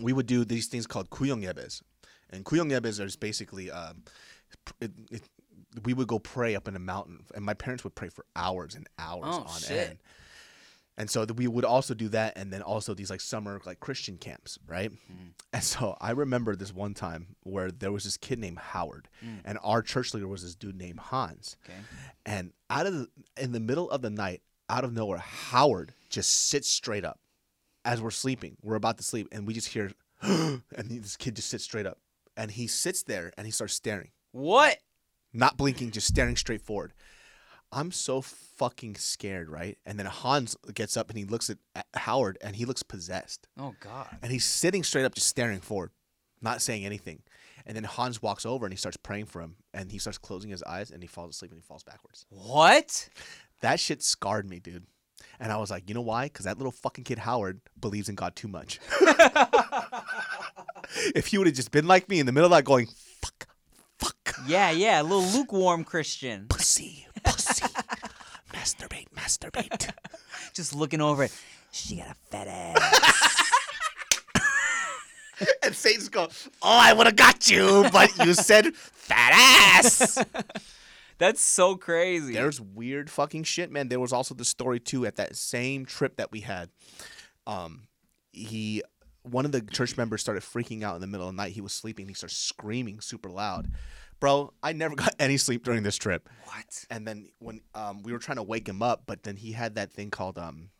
[0.00, 1.82] we would do these things called kuyongyebes,
[2.30, 4.02] and kuyongyebes are basically um,
[4.80, 5.22] it, it,
[5.84, 8.74] we would go pray up in a mountain, and my parents would pray for hours
[8.74, 9.90] and hours Oh, on shit.
[9.90, 9.98] end.
[10.96, 14.16] And so we would also do that, and then also these like summer like Christian
[14.16, 14.90] camps, right?
[14.90, 15.30] Mm.
[15.52, 19.38] And so I remember this one time where there was this kid named Howard, mm.
[19.44, 21.56] and our church leader was this dude named Hans.
[21.64, 21.78] Okay.
[22.26, 26.48] And out of the, in the middle of the night, out of nowhere, Howard just
[26.48, 27.20] sits straight up
[27.84, 28.56] as we're sleeping.
[28.62, 29.92] We're about to sleep, and we just hear,
[30.22, 31.98] and this kid just sits straight up,
[32.36, 34.78] and he sits there and he starts staring, What?
[35.32, 36.92] not blinking, just staring straight forward.
[37.70, 39.76] I'm so fucking scared, right?
[39.84, 43.46] And then Hans gets up and he looks at, at Howard, and he looks possessed,
[43.58, 44.06] Oh God.
[44.22, 45.90] and he's sitting straight up, just staring forward,
[46.40, 47.20] not saying anything.
[47.66, 50.50] And then Hans walks over and he starts praying for him, and he starts closing
[50.50, 52.24] his eyes, and he falls asleep and he falls backwards.
[52.30, 53.10] What?
[53.60, 54.86] That shit scarred me, dude.
[55.38, 56.24] And I was like, you know why?
[56.26, 58.80] Because that little fucking kid Howard believes in God too much.
[61.14, 62.88] if he would have just been like me in the middle of that, going,
[64.46, 66.46] Yeah, yeah, a little lukewarm Christian.
[66.48, 67.66] pussy, pussy,
[68.52, 69.90] masturbate, masturbate.
[70.54, 71.36] Just looking over it.
[71.70, 73.52] She got a fat ass.
[75.62, 76.28] and Satan's going,
[76.62, 79.32] oh, I would have got you, but you said fat
[79.84, 80.24] ass.
[81.18, 82.32] That's so crazy.
[82.32, 83.88] There's weird fucking shit, man.
[83.88, 86.70] There was also the story too at that same trip that we had.
[87.46, 87.88] Um,
[88.32, 88.82] he
[89.22, 91.52] one of the church members started freaking out in the middle of the night.
[91.52, 92.08] He was sleeping.
[92.08, 93.70] He started screaming super loud.
[94.20, 96.28] Bro, I never got any sleep during this trip.
[96.44, 96.84] What?
[96.90, 99.76] And then when um, we were trying to wake him up, but then he had
[99.76, 100.70] that thing called um,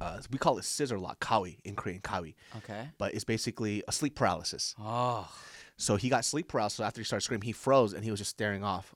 [0.00, 2.34] uh, we call it scissor lock, kawi in Korean, kawi.
[2.56, 2.88] Okay.
[2.98, 4.74] But it's basically a sleep paralysis.
[4.80, 5.30] Oh.
[5.76, 7.46] So he got sleep paralysis after he started screaming.
[7.46, 8.94] He froze and he was just staring off,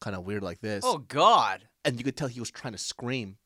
[0.00, 0.84] kind of weird like this.
[0.86, 1.66] Oh God.
[1.84, 3.36] And you could tell he was trying to scream.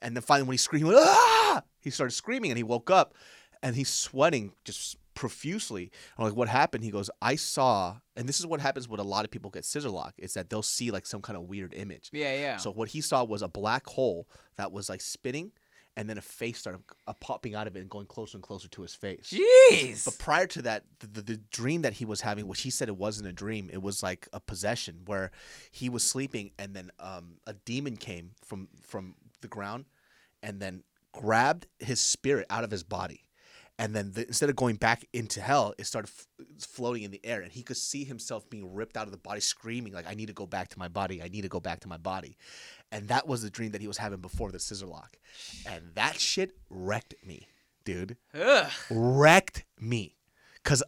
[0.00, 1.62] And then finally, when he screamed, he went, ah!
[1.80, 3.14] He started screaming and he woke up
[3.62, 5.90] and he's sweating just profusely.
[6.18, 6.84] I'm like, what happened?
[6.84, 9.64] He goes, I saw, and this is what happens when a lot of people get
[9.64, 12.10] scissor lock, is that they'll see like some kind of weird image.
[12.12, 12.56] Yeah, yeah.
[12.56, 15.52] So what he saw was a black hole that was like spinning,
[15.96, 18.68] and then a face started uh, popping out of it and going closer and closer
[18.68, 19.32] to his face.
[19.32, 20.04] Jeez.
[20.04, 22.88] But prior to that, the, the, the dream that he was having, which he said
[22.88, 25.30] it wasn't a dream, it was like a possession where
[25.70, 29.84] he was sleeping and then um, a demon came from from the ground
[30.42, 33.23] and then grabbed his spirit out of his body.
[33.78, 37.20] And then the, instead of going back into hell, it started f- floating in the
[37.24, 40.14] air, and he could see himself being ripped out of the body, screaming like, "I
[40.14, 41.20] need to go back to my body!
[41.20, 42.36] I need to go back to my body!"
[42.92, 45.18] And that was the dream that he was having before the scissor lock,
[45.66, 47.48] and that shit wrecked me,
[47.84, 48.70] dude Ugh.
[48.90, 50.14] wrecked me.
[50.62, 50.82] Cause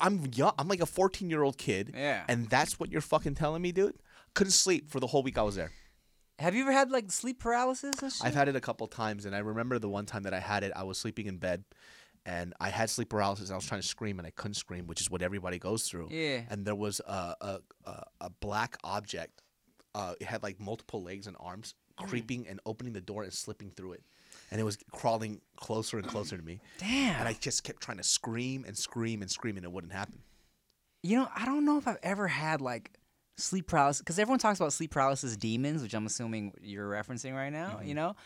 [0.00, 0.52] I'm young.
[0.58, 1.92] I'm like a 14 year old kid.
[1.94, 2.24] Yeah.
[2.28, 3.94] And that's what you're fucking telling me, dude.
[4.34, 5.70] Couldn't sleep for the whole week I was there.
[6.40, 8.20] Have you ever had like sleep paralysis?
[8.20, 10.64] I've had it a couple times, and I remember the one time that I had
[10.64, 10.72] it.
[10.74, 11.62] I was sleeping in bed,
[12.24, 13.48] and I had sleep paralysis.
[13.48, 15.88] And I was trying to scream, and I couldn't scream, which is what everybody goes
[15.88, 16.08] through.
[16.10, 16.42] Yeah.
[16.50, 19.42] And there was a a, a, a black object.
[19.94, 23.70] Uh, it had like multiple legs and arms, creeping and opening the door and slipping
[23.70, 24.02] through it,
[24.50, 26.60] and it was crawling closer and closer to me.
[26.78, 27.16] Damn.
[27.16, 30.20] And I just kept trying to scream and scream and scream, and it wouldn't happen.
[31.02, 32.92] You know, I don't know if I've ever had like
[33.36, 37.52] sleep paralysis because everyone talks about sleep paralysis demons, which I'm assuming you're referencing right
[37.52, 37.76] now.
[37.78, 37.88] Mm-hmm.
[37.88, 38.16] You know,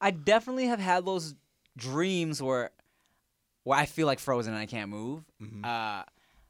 [0.00, 1.34] I definitely have had those
[1.76, 2.70] dreams where
[3.68, 5.24] where I feel like frozen and I can't move.
[5.42, 5.62] Mm-hmm.
[5.62, 6.02] Uh,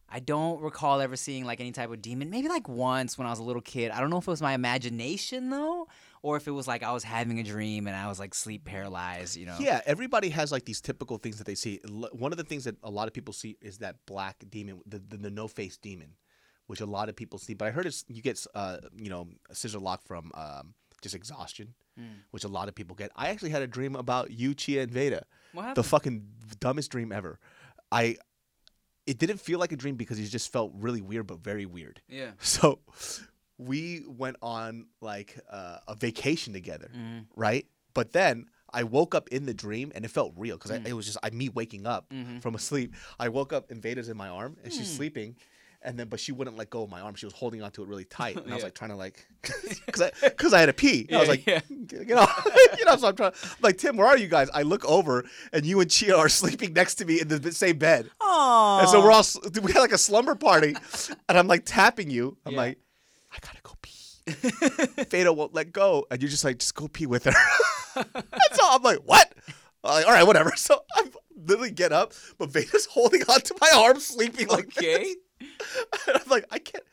[0.08, 2.30] I don't recall ever seeing like any type of demon.
[2.30, 3.90] Maybe like once when I was a little kid.
[3.90, 5.88] I don't know if it was my imagination though,
[6.22, 8.64] or if it was like I was having a dream and I was like sleep
[8.64, 9.36] paralyzed.
[9.36, 9.56] You know.
[9.58, 11.80] Yeah, everybody has like these typical things that they see.
[12.12, 15.00] One of the things that a lot of people see is that black demon, the
[15.00, 16.14] the, the no face demon,
[16.68, 17.54] which a lot of people see.
[17.54, 21.16] But I heard it's you get uh you know a scissor lock from um, just
[21.16, 21.74] exhaustion,
[22.30, 23.10] which a lot of people get.
[23.16, 25.24] I actually had a dream about you, Chia, and Veda.
[25.52, 26.26] What The fucking
[26.60, 27.38] dumbest dream ever.
[27.92, 28.16] I.
[29.06, 32.02] It didn't feel like a dream because it just felt really weird, but very weird.
[32.08, 32.32] Yeah.
[32.40, 32.80] So
[33.56, 37.20] we went on like uh, a vacation together, Mm-hmm.
[37.34, 37.66] right?
[37.94, 40.86] But then I woke up in the dream and it felt real because Mm.
[40.86, 42.38] it was just I me waking up Mm-hmm.
[42.40, 42.94] from a sleep.
[43.18, 44.76] I woke up and Veda's in my arm and Mm.
[44.76, 45.36] she's sleeping.
[45.80, 47.14] And then, but she wouldn't let go of my arm.
[47.14, 49.24] She was holding onto it really tight, and I was like trying to like,
[49.86, 51.06] because I, I had a pee.
[51.12, 51.60] I was like, yeah.
[51.68, 52.26] you know,
[52.76, 52.96] you know.
[52.96, 53.32] So I'm trying.
[53.44, 54.50] I'm like Tim, where are you guys?
[54.52, 57.78] I look over, and you and Chia are sleeping next to me in the same
[57.78, 58.10] bed.
[58.20, 58.78] Oh.
[58.80, 59.22] And so we're all
[59.62, 60.74] we had like a slumber party,
[61.28, 62.36] and I'm like tapping you.
[62.44, 62.58] I'm Yeah.
[62.58, 62.78] like,
[63.32, 65.04] I gotta go pee.
[65.10, 67.32] Veda won't let go, and you're just like, just go pee with her.
[67.96, 69.32] and so I'm like, what?
[69.84, 70.52] I'm like, all right, whatever.
[70.56, 75.04] So I literally get up, but Veda's holding onto my arm, sleeping like Okay.
[75.04, 75.16] this.
[75.40, 75.48] And
[76.16, 76.84] I'm like, I can't.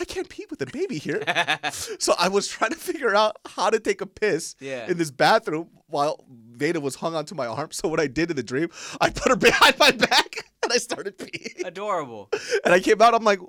[0.00, 1.24] I can't pee with a baby here.
[1.98, 4.88] so I was trying to figure out how to take a piss Yeah.
[4.88, 7.72] in this bathroom while Veda was hung onto my arm.
[7.72, 8.68] So what I did in the dream,
[9.00, 11.66] I put her behind my back and I started peeing.
[11.66, 12.28] Adorable.
[12.64, 13.40] And I came out, I'm like,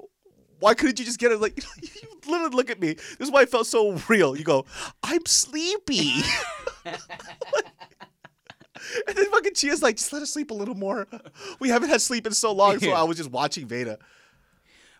[0.60, 1.39] why couldn't you just get it?
[1.39, 2.93] Like, you literally look at me.
[2.93, 4.36] This is why it felt so real.
[4.36, 4.66] You go,
[5.04, 6.24] I'm sleepy.
[6.84, 6.97] and
[9.16, 11.08] then fucking Chia's like, just let us sleep a little more.
[11.60, 12.80] We haven't had sleep in so long.
[12.80, 14.00] So I was just watching Veda.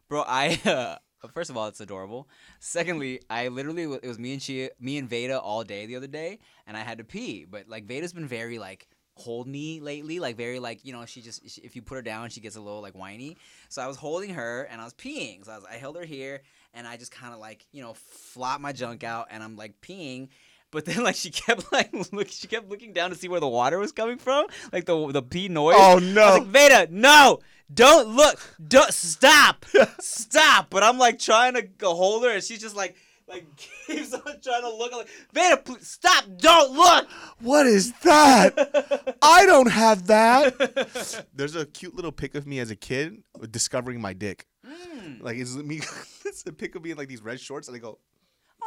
[0.10, 2.28] Bro, I uh, first of all, it's adorable.
[2.60, 6.08] Secondly, I literally it was me and Chia, me and Veda all day the other
[6.08, 7.46] day, and I had to pee.
[7.46, 11.22] But like Veda's been very like hold me lately, like very like you know she
[11.22, 13.38] just she, if you put her down, she gets a little like whiny.
[13.70, 15.46] So I was holding her and I was peeing.
[15.46, 16.42] So I, was, I held her here
[16.74, 19.80] and I just kind of like you know flop my junk out and I'm like
[19.82, 20.30] peeing.
[20.72, 23.48] But then, like, she kept like look, she kept looking down to see where the
[23.48, 25.76] water was coming from, like the the pee noise.
[25.78, 26.38] Oh, I was no.
[26.38, 27.40] like, Veda, no,
[27.74, 29.66] don't look, don't stop,
[30.00, 30.70] stop.
[30.70, 32.96] But I'm like trying to hold her, and she's just like,
[33.28, 33.46] like
[33.88, 34.92] keeps on trying to look.
[34.92, 37.08] I'm like, Veda, please, stop, don't look.
[37.40, 39.18] What is that?
[39.22, 41.26] I don't have that.
[41.34, 44.46] There's a cute little pic of me as a kid discovering my dick.
[44.66, 45.22] Hmm.
[45.22, 45.78] Like it's me.
[46.26, 48.00] it's a pic of me in like these red shorts, and I go,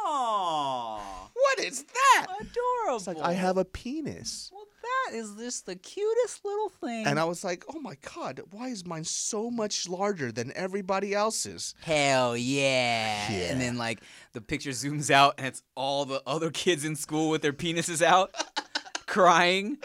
[0.05, 0.99] Aww,
[1.33, 2.97] "What is that?" adorable.
[2.97, 7.05] It's like I have a penis, Well, that is just the cutest little thing.
[7.07, 11.13] and I was like, "Oh my god, why is mine so much larger than everybody
[11.13, 13.31] else's?" Hell yeah.
[13.31, 13.51] Yeah.
[13.51, 14.01] And then like
[14.33, 18.01] the picture zooms out and it's all the other kids in school with their penises
[18.01, 18.33] out.
[19.05, 19.77] crying.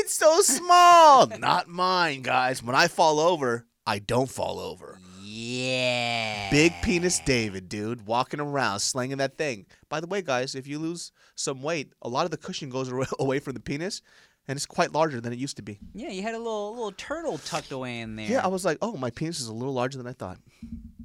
[0.00, 1.26] It's so small.
[1.38, 2.62] Not mine, guys.
[2.64, 4.98] When I fall over, I don't fall over.
[5.42, 6.50] Yeah.
[6.50, 9.66] Big penis David, dude, walking around slinging that thing.
[9.88, 12.92] By the way, guys, if you lose some weight, a lot of the cushion goes
[13.18, 14.02] away from the penis,
[14.46, 15.80] and it's quite larger than it used to be.
[15.94, 18.30] Yeah, you had a little little turtle tucked away in there.
[18.30, 20.38] Yeah, I was like, oh, my penis is a little larger than I thought.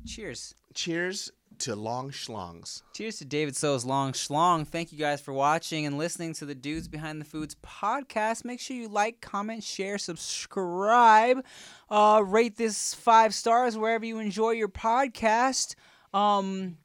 [0.05, 0.53] Cheers.
[0.73, 2.83] Cheers to long schlongs.
[2.93, 4.67] Cheers to David So's Long Schlong.
[4.67, 8.45] Thank you guys for watching and listening to the Dudes Behind the Foods podcast.
[8.45, 11.43] Make sure you like, comment, share, subscribe.
[11.89, 15.75] Uh, rate this five stars wherever you enjoy your podcast.
[16.13, 16.77] Um,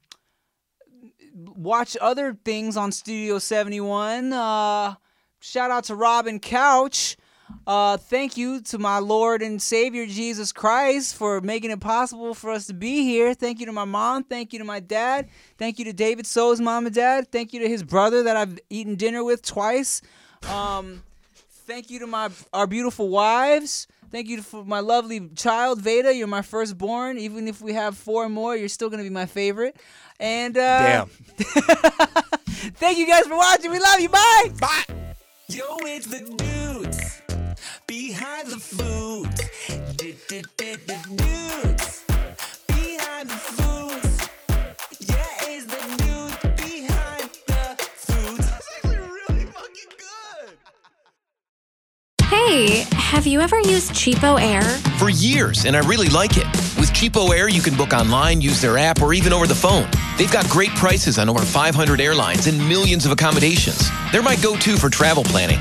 [1.34, 4.32] watch other things on Studio 71.
[4.32, 4.94] Uh,
[5.40, 7.16] shout out to Robin Couch.
[7.66, 12.50] Uh, thank you to my Lord and Savior Jesus Christ for making it possible for
[12.50, 13.34] us to be here.
[13.34, 14.24] Thank you to my mom.
[14.24, 15.28] Thank you to my dad.
[15.58, 17.30] Thank you to David So's mom and dad.
[17.30, 20.02] Thank you to his brother that I've eaten dinner with twice.
[20.50, 21.02] Um,
[21.66, 23.86] thank you to my our beautiful wives.
[24.10, 26.14] Thank you for my lovely child Veda.
[26.14, 27.16] You're my firstborn.
[27.16, 29.76] Even if we have four more, you're still gonna be my favorite.
[30.18, 31.08] And uh, Damn.
[32.76, 33.70] thank you guys for watching.
[33.70, 34.08] We love you.
[34.08, 34.50] Bye.
[34.60, 35.14] Bye.
[35.48, 37.22] Yo, it's the dudes
[37.92, 39.28] behind the food.
[39.68, 40.24] Dudes
[42.66, 44.30] behind the foods.
[44.98, 48.46] Yeah, it's the dudes behind the foods.
[48.48, 50.56] That's actually really fucking good.
[52.24, 54.64] Hey, have you ever used CheapOair?
[54.98, 56.46] For years, and I really like it.
[56.80, 59.86] With CheapOair, you can book online, use their app, or even over the phone.
[60.16, 63.90] They've got great prices on over 500 airlines and millions of accommodations.
[64.12, 65.60] They're my go to for travel planning.